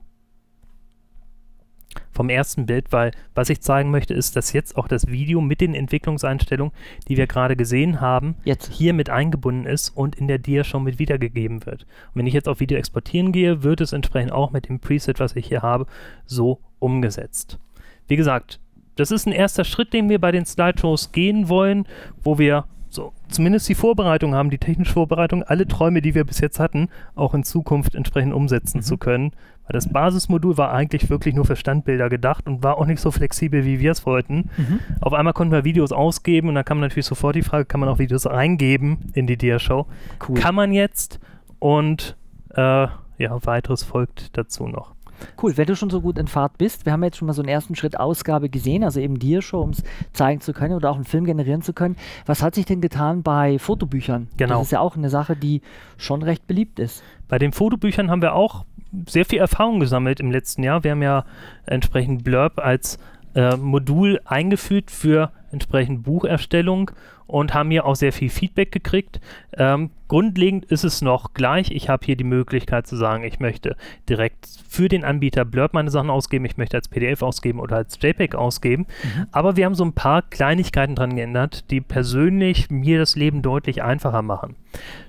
Vom 2.12 2.29
ersten 2.29 2.66
Bild, 2.66 2.92
weil 2.92 3.12
was 3.35 3.48
ich 3.48 3.61
zeigen 3.61 3.90
möchte, 3.90 4.12
ist, 4.12 4.37
dass 4.37 4.53
jetzt 4.53 4.77
auch 4.77 4.88
das 4.88 5.07
Video 5.09 5.40
mit 5.40 5.61
den 5.61 5.74
Entwicklungseinstellungen, 5.74 6.72
die 7.09 7.16
wir 7.16 7.27
gerade 7.27 7.57
gesehen 7.57 8.01
haben, 8.01 8.37
Jetzt. 8.44 8.72
hier 8.72 8.92
mit 8.92 9.09
eingebunden 9.09 9.66
ist 9.66 9.90
und 9.90 10.16
in 10.16 10.29
der 10.29 10.38
Dia 10.38 10.64
schon 10.64 10.85
mit 10.85 10.98
wiedergegeben 10.98 11.64
wird. 11.64 11.83
Und 11.83 12.16
wenn 12.16 12.27
ich 12.27 12.35
jetzt 12.35 12.48
auf 12.48 12.61
Video 12.61 12.77
exportieren 12.77 13.33
gehe, 13.33 13.62
wird 13.62 13.81
es 13.81 13.92
entsprechend 13.92 14.33
auch 14.33 14.51
mit 14.51 14.68
dem 14.68 14.81
Preset, 14.81 15.18
was 15.20 15.35
ich 15.37 15.46
hier 15.48 15.62
habe, 15.62 15.87
so 16.27 16.61
umgesetzt. 16.79 17.59
Wie 18.07 18.16
gesagt, 18.16 18.61
das 18.96 19.11
ist 19.11 19.27
ein 19.27 19.33
erster 19.33 19.64
Schritt, 19.64 19.92
den 19.92 20.09
wir 20.09 20.20
bei 20.20 20.33
den 20.33 20.44
Slideshows 20.44 21.12
gehen 21.12 21.48
wollen, 21.48 21.87
wo 22.22 22.38
wir 22.38 22.64
so 22.90 23.12
zumindest 23.29 23.68
die 23.68 23.74
Vorbereitung 23.74 24.35
haben, 24.35 24.51
die 24.51 24.59
technische 24.59 24.94
Vorbereitung, 24.94 25.42
alle 25.42 25.68
Träume, 25.68 26.01
die 26.01 26.14
wir 26.14 26.24
bis 26.24 26.40
jetzt 26.40 26.59
hatten, 26.59 26.88
auch 27.14 27.35
in 27.35 27.44
Zukunft 27.44 27.94
entsprechend 27.94 28.33
umsetzen 28.33 28.79
Mhm. 28.79 28.83
zu 28.83 28.96
können. 28.96 29.33
Weil 29.68 29.74
das 29.74 29.88
Basismodul 29.88 30.57
war 30.57 30.72
eigentlich 30.72 31.11
wirklich 31.11 31.35
nur 31.35 31.44
für 31.44 31.57
Standbilder 31.57 32.09
gedacht 32.09 32.46
und 32.46 32.62
war 32.62 32.78
auch 32.78 32.87
nicht 32.87 33.00
so 33.00 33.11
flexibel, 33.11 33.66
wie 33.66 33.81
wir 33.81 33.92
es 33.92 34.07
wollten. 34.07 34.50
Mhm. 34.57 34.81
Auf 35.00 35.12
einmal 35.12 35.35
konnten 35.35 35.52
wir 35.52 35.64
Videos 35.64 35.92
ausgeben 35.92 36.48
und 36.48 36.54
dann 36.54 36.64
kam 36.64 36.81
natürlich 36.81 37.07
sofort 37.07 37.37
die 37.37 37.42
Frage, 37.42 37.66
kann 37.66 37.81
man 37.81 37.88
auch 37.90 37.98
Videos 37.98 38.26
reingeben 38.26 39.12
in 39.12 39.26
die 39.26 39.37
Dia-Show? 39.37 39.87
Cool. 40.26 40.40
Kann 40.40 40.54
man 40.54 40.72
jetzt 40.72 41.20
und 41.59 42.16
äh, 42.54 42.87
ja, 43.18 43.46
weiteres 43.46 43.83
folgt 43.83 44.37
dazu 44.38 44.68
noch. 44.68 44.94
Cool, 45.42 45.57
wenn 45.57 45.66
du 45.66 45.76
schon 45.76 45.90
so 45.90 46.00
gut 46.00 46.16
in 46.16 46.28
Fahrt 46.28 46.59
bist, 46.59 46.87
wir 46.87 46.92
haben 46.92 47.02
jetzt 47.02 47.16
schon 47.16 47.26
mal 47.26 47.33
so 47.33 47.42
einen 47.42 47.48
ersten 47.48 47.74
Schritt 47.74 47.98
Ausgabe 47.98 48.48
gesehen, 48.48 48.85
also 48.85 49.00
eben 49.00 49.18
dir 49.18 49.42
schon, 49.42 49.64
um 49.64 49.70
es 49.70 49.83
zeigen 50.12 50.40
zu 50.40 50.52
können 50.52 50.74
oder 50.74 50.90
auch 50.90 50.94
einen 50.94 51.04
Film 51.04 51.24
generieren 51.24 51.62
zu 51.62 51.72
können. 51.72 51.96
Was 52.26 52.42
hat 52.42 52.54
sich 52.54 52.66
denn 52.66 52.81
getan 52.81 53.22
bei 53.22 53.59
Fotobüchern? 53.59 54.28
Genau. 54.37 54.59
Das 54.59 54.68
ist 54.68 54.70
ja 54.70 54.81
auch 54.81 54.96
eine 54.96 55.11
Sache, 55.11 55.37
die 55.37 55.61
schon 55.96 56.22
recht 56.22 56.46
beliebt 56.46 56.78
ist. 56.78 57.02
Bei 57.26 57.38
den 57.38 57.52
Fotobüchern 57.52 58.11
haben 58.11 58.22
wir 58.22 58.35
auch 58.35 58.64
sehr 59.07 59.24
viel 59.24 59.38
Erfahrung 59.38 59.81
gesammelt 59.81 60.20
im 60.20 60.31
letzten 60.31 60.62
Jahr. 60.62 60.85
Wir 60.85 60.92
haben 60.92 61.03
ja 61.03 61.24
entsprechend 61.66 62.24
Blurb 62.24 62.59
als 62.59 62.98
äh, 63.35 63.57
Modul 63.57 64.20
eingeführt 64.24 64.90
für 64.90 65.31
entsprechend 65.51 66.03
Bucherstellung 66.03 66.90
und 67.27 67.53
haben 67.53 67.70
hier 67.70 67.85
auch 67.85 67.94
sehr 67.94 68.12
viel 68.12 68.31
Feedback 68.31 68.72
gekriegt. 68.72 69.20
Ähm, 69.57 69.90
grundlegend 70.09 70.64
ist 70.64 70.83
es 70.85 71.03
noch 71.03 71.35
gleich. 71.35 71.70
Ich 71.70 71.88
habe 71.88 72.05
hier 72.05 72.16
die 72.16 72.24
Möglichkeit 72.24 72.87
zu 72.87 72.96
sagen, 72.96 73.22
ich 73.22 73.38
möchte 73.38 73.77
direkt 74.09 74.48
für 74.68 74.88
den 74.88 75.05
Anbieter 75.05 75.44
Blurb 75.44 75.74
meine 75.74 75.90
Sachen 75.90 76.11
ausgeben, 76.11 76.46
ich 76.46 76.57
möchte 76.57 76.77
als 76.77 76.88
PDF 76.88 77.22
ausgeben 77.22 77.61
oder 77.61 77.77
als 77.77 77.98
JPEG 78.01 78.35
ausgeben. 78.35 78.87
Aber 79.31 79.57
wir 79.57 79.66
haben 79.66 79.74
so 79.74 79.85
ein 79.85 79.92
paar 79.92 80.22
Kleinigkeiten 80.22 80.94
dran 80.94 81.16
geändert, 81.16 81.70
die 81.70 81.83
persönlich 81.83 82.70
mir 82.70 82.98
das 82.98 83.14
Leben 83.14 83.42
deutlich 83.42 83.83
einfacher 83.83 84.22
machen. 84.22 84.57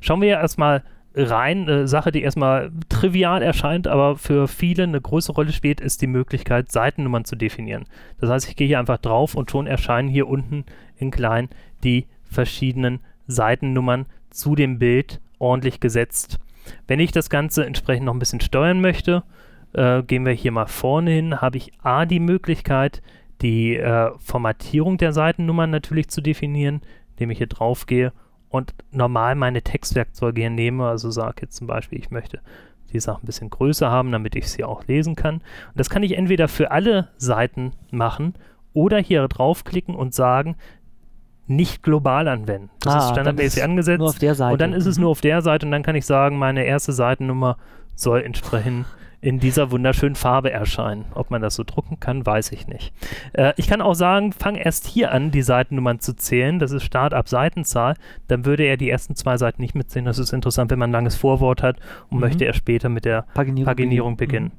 Schauen 0.01 0.21
wir 0.21 0.29
erstmal 0.29 0.83
rein. 1.19 1.69
Eine 1.69 1.87
Sache, 1.87 2.11
die 2.11 2.21
erstmal 2.21 2.71
trivial 2.89 3.41
erscheint, 3.41 3.87
aber 3.87 4.17
für 4.17 4.47
viele 4.47 4.83
eine 4.83 5.01
große 5.01 5.31
Rolle 5.31 5.51
spielt, 5.51 5.81
ist 5.81 6.01
die 6.01 6.07
Möglichkeit, 6.07 6.71
Seitennummern 6.71 7.25
zu 7.25 7.35
definieren. 7.35 7.85
Das 8.19 8.29
heißt, 8.29 8.49
ich 8.49 8.55
gehe 8.55 8.67
hier 8.67 8.79
einfach 8.79 8.97
drauf 8.97 9.35
und 9.35 9.51
schon 9.51 9.67
erscheinen 9.67 10.09
hier 10.09 10.27
unten 10.27 10.65
in 10.97 11.11
klein 11.11 11.49
die 11.83 12.07
verschiedenen 12.23 12.99
Seitennummern 13.27 14.05
zu 14.29 14.55
dem 14.55 14.79
Bild 14.79 15.19
ordentlich 15.39 15.79
gesetzt. 15.79 16.39
Wenn 16.87 16.99
ich 16.99 17.11
das 17.11 17.29
Ganze 17.29 17.65
entsprechend 17.65 18.05
noch 18.05 18.13
ein 18.13 18.19
bisschen 18.19 18.41
steuern 18.41 18.81
möchte, 18.81 19.23
äh, 19.73 20.03
gehen 20.03 20.25
wir 20.25 20.33
hier 20.33 20.51
mal 20.51 20.67
vorne 20.67 21.11
hin, 21.11 21.41
habe 21.41 21.57
ich 21.57 21.71
A 21.81 22.05
die 22.05 22.19
Möglichkeit, 22.19 23.01
die 23.41 23.77
äh, 23.77 24.11
Formatierung 24.19 24.97
der 24.97 25.13
Seitennummern 25.13 25.69
natürlich 25.69 26.09
zu 26.09 26.21
definieren, 26.21 26.81
indem 27.11 27.31
ich 27.31 27.37
hier 27.37 27.47
drauf 27.47 27.85
gehe 27.85 28.11
und 28.49 28.73
normal 28.91 29.35
meine 29.35 29.61
Textwerkzeuge 29.61 30.41
hier 30.41 30.49
nehme. 30.49 30.87
Also 30.87 31.11
sage 31.11 31.41
jetzt 31.43 31.55
zum 31.57 31.67
Beispiel, 31.67 31.99
ich 31.99 32.11
möchte 32.11 32.39
die 32.91 32.99
Sachen 32.99 33.23
ein 33.23 33.27
bisschen 33.27 33.49
größer 33.51 33.89
haben, 33.91 34.11
damit 34.11 34.35
ich 34.35 34.49
sie 34.49 34.63
auch 34.63 34.83
lesen 34.87 35.15
kann. 35.15 35.35
Und 35.35 35.43
das 35.75 35.89
kann 35.91 36.01
ich 36.03 36.17
entweder 36.17 36.47
für 36.47 36.71
alle 36.71 37.09
Seiten 37.17 37.73
machen 37.91 38.33
oder 38.73 38.97
hier 38.97 39.27
draufklicken 39.27 39.93
und 39.95 40.13
sagen, 40.15 40.55
nicht 41.47 41.81
global 41.83 42.27
anwenden. 42.27 42.69
Das 42.81 42.93
Ah, 42.93 42.97
ist 43.05 43.09
standardmäßig 43.11 43.63
angesetzt. 43.63 43.99
Nur 43.99 44.09
auf 44.09 44.19
der 44.19 44.35
Seite. 44.35 44.53
Und 44.53 44.61
dann 44.61 44.73
ist 44.73 44.85
es 44.85 44.97
Mhm. 44.97 45.01
nur 45.03 45.11
auf 45.11 45.21
der 45.21 45.41
Seite 45.41 45.65
und 45.65 45.71
dann 45.71 45.83
kann 45.83 45.95
ich 45.95 46.05
sagen, 46.05 46.37
meine 46.37 46.63
erste 46.63 46.93
Seitennummer 46.93 47.57
soll 47.95 48.21
entsprechend 48.21 48.85
in 49.21 49.39
dieser 49.39 49.71
wunderschönen 49.71 50.15
Farbe 50.15 50.51
erscheinen. 50.51 51.05
Ob 51.13 51.29
man 51.29 51.41
das 51.41 51.55
so 51.55 51.63
drucken 51.65 51.99
kann, 51.99 52.25
weiß 52.25 52.51
ich 52.53 52.67
nicht. 52.67 52.93
Äh, 53.33 53.53
ich 53.57 53.67
kann 53.67 53.81
auch 53.81 53.93
sagen, 53.95 54.31
fang 54.31 54.55
erst 54.55 54.87
hier 54.87 55.11
an, 55.11 55.31
die 55.31 55.41
Seitennummern 55.41 55.99
zu 55.99 56.15
zählen. 56.15 56.57
Das 56.59 56.71
ist 56.71 56.83
Start 56.83 57.13
ab 57.13 57.27
Seitenzahl. 57.27 57.95
Dann 58.27 58.45
würde 58.45 58.63
er 58.63 58.77
die 58.77 58.89
ersten 58.89 59.15
zwei 59.15 59.35
Seiten 59.37 59.61
nicht 59.61 59.75
mitzählen. 59.75 60.05
Das 60.05 60.19
ist 60.19 60.31
interessant, 60.31 60.71
wenn 60.71 60.79
man 60.79 60.89
ein 60.89 60.93
langes 60.93 61.15
Vorwort 61.15 61.61
hat 61.63 61.77
und 62.09 62.15
Mhm. 62.17 62.21
möchte 62.21 62.45
er 62.45 62.53
später 62.53 62.87
mit 62.89 63.03
der 63.05 63.23
Paginierung, 63.33 63.65
Paginierung 63.65 64.17
beginnen. 64.17 64.51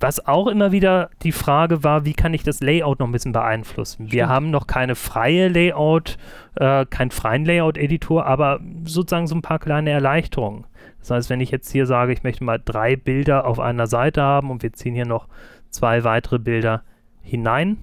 Was 0.00 0.26
auch 0.26 0.48
immer 0.48 0.70
wieder 0.70 1.08
die 1.22 1.32
Frage 1.32 1.82
war, 1.82 2.04
wie 2.04 2.12
kann 2.12 2.34
ich 2.34 2.42
das 2.42 2.60
Layout 2.60 2.98
noch 3.00 3.06
ein 3.06 3.12
bisschen 3.12 3.32
beeinflussen? 3.32 4.06
Wir 4.12 4.24
Stimmt. 4.24 4.28
haben 4.28 4.50
noch 4.50 4.66
keine 4.66 4.96
freie 4.96 5.48
Layout, 5.48 6.18
äh, 6.56 6.84
keinen 6.84 7.10
freien 7.10 7.44
Layout-Editor, 7.44 8.26
aber 8.26 8.60
sozusagen 8.84 9.26
so 9.26 9.34
ein 9.34 9.40
paar 9.42 9.58
kleine 9.60 9.90
Erleichterungen. 9.90 10.64
Das 11.04 11.10
heißt, 11.10 11.30
wenn 11.30 11.42
ich 11.42 11.50
jetzt 11.50 11.70
hier 11.70 11.84
sage, 11.84 12.14
ich 12.14 12.22
möchte 12.22 12.44
mal 12.44 12.58
drei 12.64 12.96
Bilder 12.96 13.46
auf 13.46 13.60
einer 13.60 13.86
Seite 13.86 14.22
haben 14.22 14.50
und 14.50 14.62
wir 14.62 14.72
ziehen 14.72 14.94
hier 14.94 15.04
noch 15.04 15.28
zwei 15.68 16.02
weitere 16.02 16.38
Bilder 16.38 16.82
hinein, 17.20 17.76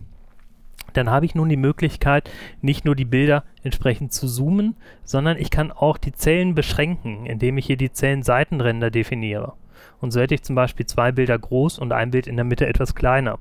dann 0.93 1.11
habe 1.11 1.27
ich 1.27 1.35
nun 1.35 1.47
die 1.47 1.55
Möglichkeit, 1.55 2.31
nicht 2.61 2.83
nur 2.83 2.95
die 2.95 3.05
Bilder 3.05 3.43
entsprechend 3.61 4.11
zu 4.11 4.27
zoomen, 4.27 4.75
sondern 5.03 5.37
ich 5.37 5.51
kann 5.51 5.71
auch 5.71 5.99
die 5.99 6.13
Zellen 6.13 6.55
beschränken, 6.55 7.27
indem 7.27 7.59
ich 7.59 7.67
hier 7.67 7.77
die 7.77 7.91
Zellenseitenränder 7.91 8.89
definiere. 8.89 9.53
Und 9.99 10.09
so 10.09 10.19
hätte 10.19 10.33
ich 10.33 10.41
zum 10.41 10.55
Beispiel 10.55 10.87
zwei 10.87 11.11
Bilder 11.11 11.37
groß 11.37 11.77
und 11.77 11.91
ein 11.91 12.09
Bild 12.09 12.25
in 12.25 12.37
der 12.37 12.45
Mitte 12.45 12.65
etwas 12.65 12.95
kleiner. 12.95 13.37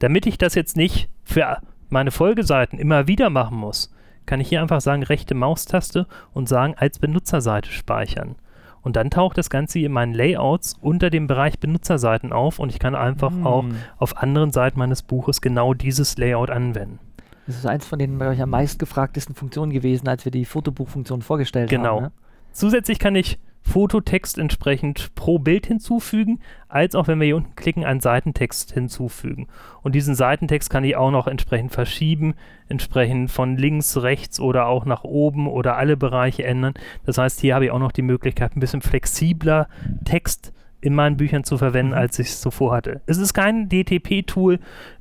Damit 0.00 0.26
ich 0.26 0.36
das 0.36 0.54
jetzt 0.54 0.76
nicht 0.76 1.08
für 1.24 1.62
meine 1.88 2.10
Folgeseiten 2.10 2.78
immer 2.78 3.08
wieder 3.08 3.30
machen 3.30 3.56
muss, 3.56 3.90
kann 4.26 4.40
ich 4.40 4.50
hier 4.50 4.60
einfach 4.60 4.82
sagen, 4.82 5.02
rechte 5.02 5.34
Maustaste 5.34 6.06
und 6.34 6.46
sagen, 6.46 6.74
als 6.76 6.98
Benutzerseite 6.98 7.70
speichern. 7.70 8.36
Und 8.84 8.96
dann 8.96 9.10
taucht 9.10 9.36
das 9.38 9.50
Ganze 9.50 9.80
in 9.80 9.90
meinen 9.92 10.12
Layouts 10.14 10.74
unter 10.80 11.10
dem 11.10 11.26
Bereich 11.26 11.58
Benutzerseiten 11.58 12.32
auf 12.32 12.58
und 12.58 12.70
ich 12.70 12.78
kann 12.78 12.94
einfach 12.94 13.30
Hm. 13.32 13.46
auch 13.46 13.64
auf 13.98 14.18
anderen 14.18 14.52
Seiten 14.52 14.78
meines 14.78 15.02
Buches 15.02 15.40
genau 15.40 15.74
dieses 15.74 16.16
Layout 16.18 16.50
anwenden. 16.50 16.98
Das 17.46 17.56
ist 17.56 17.66
eins 17.66 17.86
von 17.86 17.98
den 17.98 18.18
bei 18.18 18.28
euch 18.28 18.40
am 18.40 18.50
meistgefragtesten 18.50 19.34
Funktionen 19.34 19.72
gewesen, 19.72 20.06
als 20.08 20.24
wir 20.24 20.32
die 20.32 20.44
Fotobuchfunktion 20.44 21.22
vorgestellt 21.22 21.68
Genau. 21.70 21.96
haben. 21.96 22.02
Ne? 22.04 22.12
Zusätzlich 22.52 22.98
kann 22.98 23.14
ich 23.16 23.38
Fototext 23.66 24.38
entsprechend 24.38 25.14
pro 25.14 25.38
Bild 25.38 25.66
hinzufügen, 25.66 26.40
als 26.68 26.94
auch 26.94 27.08
wenn 27.08 27.18
wir 27.18 27.24
hier 27.24 27.36
unten 27.36 27.56
klicken, 27.56 27.84
einen 27.84 28.00
Seitentext 28.00 28.72
hinzufügen. 28.72 29.48
Und 29.82 29.94
diesen 29.94 30.14
Seitentext 30.14 30.68
kann 30.68 30.84
ich 30.84 30.96
auch 30.96 31.10
noch 31.10 31.26
entsprechend 31.26 31.72
verschieben, 31.72 32.34
entsprechend 32.68 33.30
von 33.30 33.56
links, 33.56 33.96
rechts 33.96 34.38
oder 34.38 34.66
auch 34.66 34.84
nach 34.84 35.02
oben 35.02 35.48
oder 35.48 35.76
alle 35.76 35.96
Bereiche 35.96 36.44
ändern. 36.44 36.74
Das 37.06 37.18
heißt, 37.18 37.40
hier 37.40 37.54
habe 37.54 37.64
ich 37.64 37.70
auch 37.70 37.78
noch 37.78 37.92
die 37.92 38.02
Möglichkeit, 38.02 38.54
ein 38.54 38.60
bisschen 38.60 38.82
flexibler 38.82 39.68
Text 40.04 40.52
in 40.84 40.94
meinen 40.94 41.16
Büchern 41.16 41.44
zu 41.44 41.56
verwenden, 41.56 41.92
Mhm. 41.92 41.98
als 41.98 42.18
ich 42.18 42.28
es 42.28 42.40
zuvor 42.42 42.74
hatte. 42.74 43.00
Es 43.06 43.16
ist 43.16 43.32
kein 43.32 43.70
DTP-Tool 43.70 44.58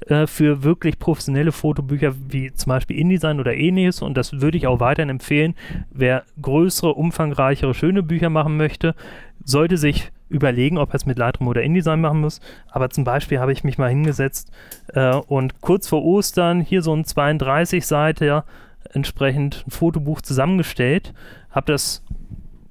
äh, 0.07 0.27
für 0.27 0.63
wirklich 0.63 0.97
professionelle 0.97 1.51
Fotobücher 1.51 2.13
wie 2.29 2.53
zum 2.53 2.69
Beispiel 2.69 2.97
InDesign 2.97 3.39
oder 3.39 3.53
ähnliches 3.53 4.01
und 4.01 4.15
das 4.15 4.39
würde 4.39 4.57
ich 4.57 4.65
auch 4.65 4.79
weiterhin 4.79 5.09
empfehlen. 5.09 5.55
Wer 5.91 6.23
größere, 6.41 6.93
umfangreichere, 6.93 7.73
schöne 7.73 8.01
Bücher 8.01 8.29
machen 8.29 8.55
möchte, 8.55 8.95
sollte 9.43 9.75
sich 9.75 10.11
überlegen, 10.29 10.77
ob 10.77 10.91
er 10.91 10.95
es 10.95 11.05
mit 11.05 11.17
Lightroom 11.17 11.49
oder 11.49 11.61
InDesign 11.63 11.99
machen 11.99 12.21
muss. 12.21 12.39
Aber 12.71 12.89
zum 12.89 13.03
Beispiel 13.03 13.39
habe 13.39 13.51
ich 13.51 13.65
mich 13.65 13.77
mal 13.77 13.89
hingesetzt 13.89 14.51
äh, 14.93 15.13
und 15.15 15.59
kurz 15.59 15.87
vor 15.89 16.03
Ostern 16.03 16.61
hier 16.61 16.81
so 16.81 16.95
ein 16.95 17.03
32 17.03 17.85
Seite 17.85 18.25
ja, 18.25 18.45
entsprechend 18.93 19.65
ein 19.67 19.71
Fotobuch 19.71 20.21
zusammengestellt, 20.21 21.13
habe 21.51 21.71
das 21.71 22.03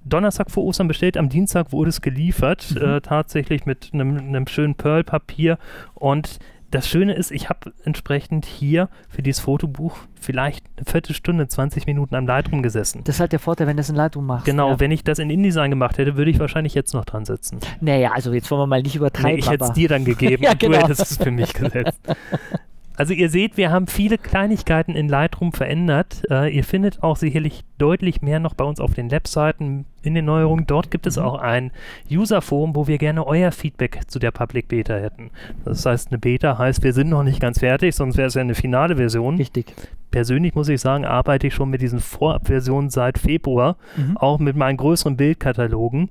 Donnerstag 0.05 0.51
vor 0.51 0.65
Ostern 0.65 0.89
bestellt, 0.89 1.17
am 1.17 1.29
Dienstag 1.29 1.73
wurde 1.73 1.91
es 1.91 2.01
geliefert, 2.01 2.75
Mhm. 2.75 2.83
äh, 2.83 3.01
tatsächlich 3.01 3.67
mit 3.67 3.91
einem 3.93 4.47
schönen 4.47 4.75
Pearl-Papier. 4.75 5.59
Und 5.95 6.39
das 6.71 6.89
Schöne 6.89 7.13
ist, 7.15 7.31
ich 7.31 7.51
habe 7.51 7.73
entsprechend 7.85 8.47
hier 8.47 8.89
für 9.11 9.21
dieses 9.21 9.41
Fotobuch 9.43 9.95
vielleicht 10.19 10.65
eine 10.79 10.87
Viertelstunde, 10.87 11.47
20 11.47 11.85
Minuten 11.87 12.15
am 12.15 12.27
Lightroom 12.27 12.63
gesessen. 12.63 13.03
Das 13.05 13.17
ist 13.17 13.21
halt 13.21 13.33
der 13.33 13.41
Vorteil, 13.41 13.67
wenn 13.67 13.77
du 13.77 13.81
das 13.83 13.91
in 13.91 13.97
Lightroom 13.97 14.25
machst. 14.25 14.47
Genau, 14.47 14.71
Ja. 14.71 14.81
wenn 14.81 14.91
ich 14.91 15.05
das 15.05 15.19
in 15.19 15.29
InDesign 15.29 15.69
gemacht 15.71 15.99
hätte, 15.99 16.17
würde 16.17 16.31
ich 16.31 16.39
wahrscheinlich 16.39 16.73
jetzt 16.75 16.95
noch 16.95 17.05
dran 17.05 17.27
sitzen. 17.27 17.59
Naja, 17.83 18.13
also 18.15 18.33
jetzt 18.33 18.51
wollen 18.51 18.63
wir 18.63 18.67
mal 18.67 18.81
nicht 18.83 18.97
übertreiben. 18.97 19.33
Nee, 19.33 19.39
ich 19.41 19.51
hätte 19.51 19.65
es 19.65 19.73
dir 19.73 19.89
dann 19.91 20.07
gegeben 20.07 20.43
Ja, 20.45 20.55
genau. 20.55 20.79
du 20.79 20.85
hättest 20.85 21.11
es 21.11 21.17
für 21.19 21.31
mich 21.31 21.53
gesetzt. 21.53 22.01
Also 22.97 23.15
ihr 23.15 23.31
seht, 23.31 23.57
wir 23.57 23.71
haben 23.71 23.87
viele 23.87 24.19
Kleinigkeiten 24.19 24.95
in 24.95 25.09
Lightroom 25.09 25.53
verändert. 25.53 26.23
Äh, 26.31 26.55
ihr 26.55 26.63
findet 26.65 27.03
auch 27.03 27.17
sicherlich 27.17 27.65
deutlich 27.79 28.21
mehr 28.23 28.39
noch 28.39 28.55
bei 28.55 28.65
uns 28.65 28.81
auf 28.81 28.95
den 28.95 29.11
Webseiten 29.11 29.87
in 30.03 30.15
den 30.15 30.25
Neuerungen. 30.27 30.67
Dort 30.67 30.91
gibt 30.91 31.07
es 31.07 31.17
Mhm. 31.17 31.23
auch 31.23 31.39
ein 31.41 31.71
User-Forum, 32.11 32.77
wo 32.77 32.87
wir 32.87 32.99
gerne 32.99 33.27
euer 33.27 33.51
Feedback 33.51 34.01
zu 34.09 34.19
der 34.19 34.31
Public 34.31 34.69
Beta 34.69 34.95
hätten. 34.95 35.31
Das 35.65 35.87
heißt, 35.87 36.09
eine 36.11 36.19
Beta 36.19 36.59
heißt, 36.59 36.83
wir 36.85 36.93
sind 36.93 37.09
noch 37.09 37.23
nicht 37.23 37.41
ganz 37.41 37.61
fertig, 37.61 37.95
sonst 37.95 38.17
wäre 38.17 38.29
es 38.29 38.35
ja 38.35 38.43
eine 38.43 38.55
finale 38.55 38.97
Version. 38.97 39.37
Richtig. 39.37 39.75
Persönlich 40.11 40.55
muss 40.55 40.69
ich 40.69 40.81
sagen, 40.81 41.07
arbeite 41.07 41.47
ich 41.47 41.55
schon 41.55 41.71
mit 41.71 41.81
diesen 41.81 42.01
Vorabversionen 42.01 42.91
seit 42.91 43.17
Februar 43.19 43.77
Mhm. 43.97 44.17
auch 44.19 44.39
mit 44.39 44.57
meinen 44.57 44.77
größeren 44.77 45.17
Bildkatalogen. 45.17 46.11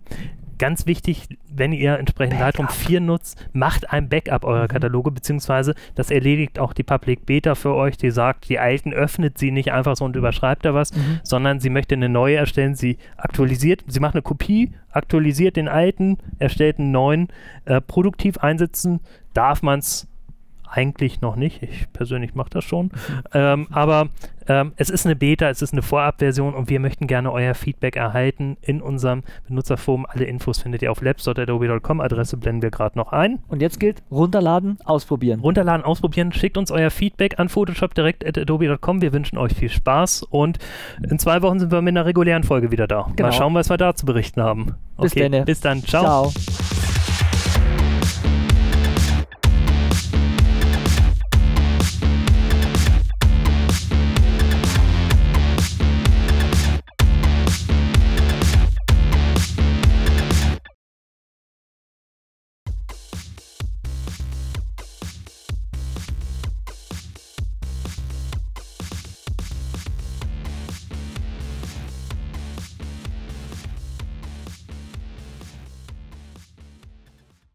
Ganz 0.62 0.86
wichtig, 0.86 1.28
wenn 1.52 1.74
ihr 1.74 1.98
entsprechend 1.98 2.40
Lightroom 2.40 2.68
4 2.70 3.02
nutzt, 3.02 3.50
macht 3.52 3.92
ein 3.92 4.10
Backup 4.10 4.44
eurer 4.46 4.66
Mhm. 4.66 4.68
Kataloge, 4.68 5.10
beziehungsweise 5.10 5.74
das 5.96 6.12
erledigt 6.12 6.60
auch 6.60 6.74
die 6.74 6.84
Public 6.84 7.26
Beta 7.26 7.56
für 7.56 7.74
euch, 7.74 7.98
die 7.98 8.12
sagt, 8.12 8.48
die 8.48 8.60
alten 8.60 8.94
öffnet 8.94 9.40
sie 9.40 9.50
nicht 9.50 9.72
einfach 9.72 9.96
so 9.96 10.06
und 10.06 10.16
überschreibt 10.16 10.64
da 10.64 10.76
was, 10.76 10.94
Mhm. 10.94 11.20
sondern 11.24 11.60
sie 11.60 11.72
möchte 11.72 11.96
eine 11.96 12.10
neue 12.10 12.36
erstellen, 12.36 12.76
sie 12.76 13.00
aktualisiert, 13.18 13.84
sie 13.88 14.00
macht 14.00 14.14
eine 14.14 14.22
Kopie, 14.22 14.72
aktualisiert 14.92 15.56
den 15.56 15.68
alten, 15.68 16.20
erstellt 16.38 16.78
einen 16.78 16.92
neuen. 16.92 17.30
Äh, 17.66 17.82
produktiv 17.82 18.38
einsetzen 18.38 19.00
darf 19.34 19.64
man 19.64 19.80
es 19.80 20.08
eigentlich 20.72 21.22
noch 21.22 21.36
nicht. 21.36 21.62
Ich 21.64 21.92
persönlich 21.94 22.34
mache 22.34 22.50
das 22.50 22.64
schon. 22.64 22.92
Ähm, 23.34 23.68
aber 23.72 24.10
ähm, 24.48 24.74
es 24.78 24.90
ist 24.90 25.06
eine 25.06 25.16
Beta, 25.16 25.50
es 25.50 25.62
ist 25.62 25.74
eine 25.74 25.82
Vorabversion 25.82 26.54
und 26.54 26.70
wir 26.70 26.80
möchten 26.80 27.08
gerne 27.08 27.32
euer 27.32 27.54
Feedback 27.54 27.96
erhalten 27.96 28.58
in 28.62 28.82
unserem 28.82 29.24
Benutzerforum. 29.48 30.06
Alle 30.08 30.26
Infos 30.26 30.60
findet 30.60 30.82
ihr 30.82 30.92
auf 30.92 31.02
labs.adobe.com. 31.02 32.02
Adresse 32.02 32.38
blenden 32.38 32.62
wir 32.62 32.72
gerade 32.72 32.98
noch 32.98 33.12
ein. 33.12 33.40
Und 33.48 33.62
jetzt 33.62 33.80
gilt, 33.80 34.02
runterladen, 34.10 34.78
ausprobieren. 34.84 35.42
Runterladen, 35.42 35.86
ausprobieren, 35.86 36.32
schickt 36.32 36.58
uns 36.58 36.72
euer 36.72 36.90
Feedback 36.90 37.40
an 37.40 37.50
photoshopdirect.adobe.com. 37.50 39.02
Wir 39.02 39.14
wünschen 39.14 39.38
euch 39.38 39.54
viel 39.54 39.70
Spaß 39.70 40.24
und 40.24 40.58
in 41.08 41.20
zwei 41.20 41.42
Wochen 41.42 41.60
sind 41.60 41.72
wir 41.72 41.82
mit 41.82 41.92
einer 41.92 42.06
regulären 42.06 42.44
Folge 42.44 42.72
wieder 42.72 42.88
da. 42.88 43.12
Genau. 43.16 43.30
Mal 43.30 43.34
schauen, 43.34 43.54
was 43.54 43.70
wir 43.70 43.78
da 43.78 43.96
zu 43.96 44.06
berichten 44.06 44.42
haben. 44.42 44.76
Bis 45.00 45.14
denne. 45.14 45.44
bis 45.44 45.62
dann. 45.62 45.84
Ciao. 45.84 46.30
Ciao. 46.30 46.81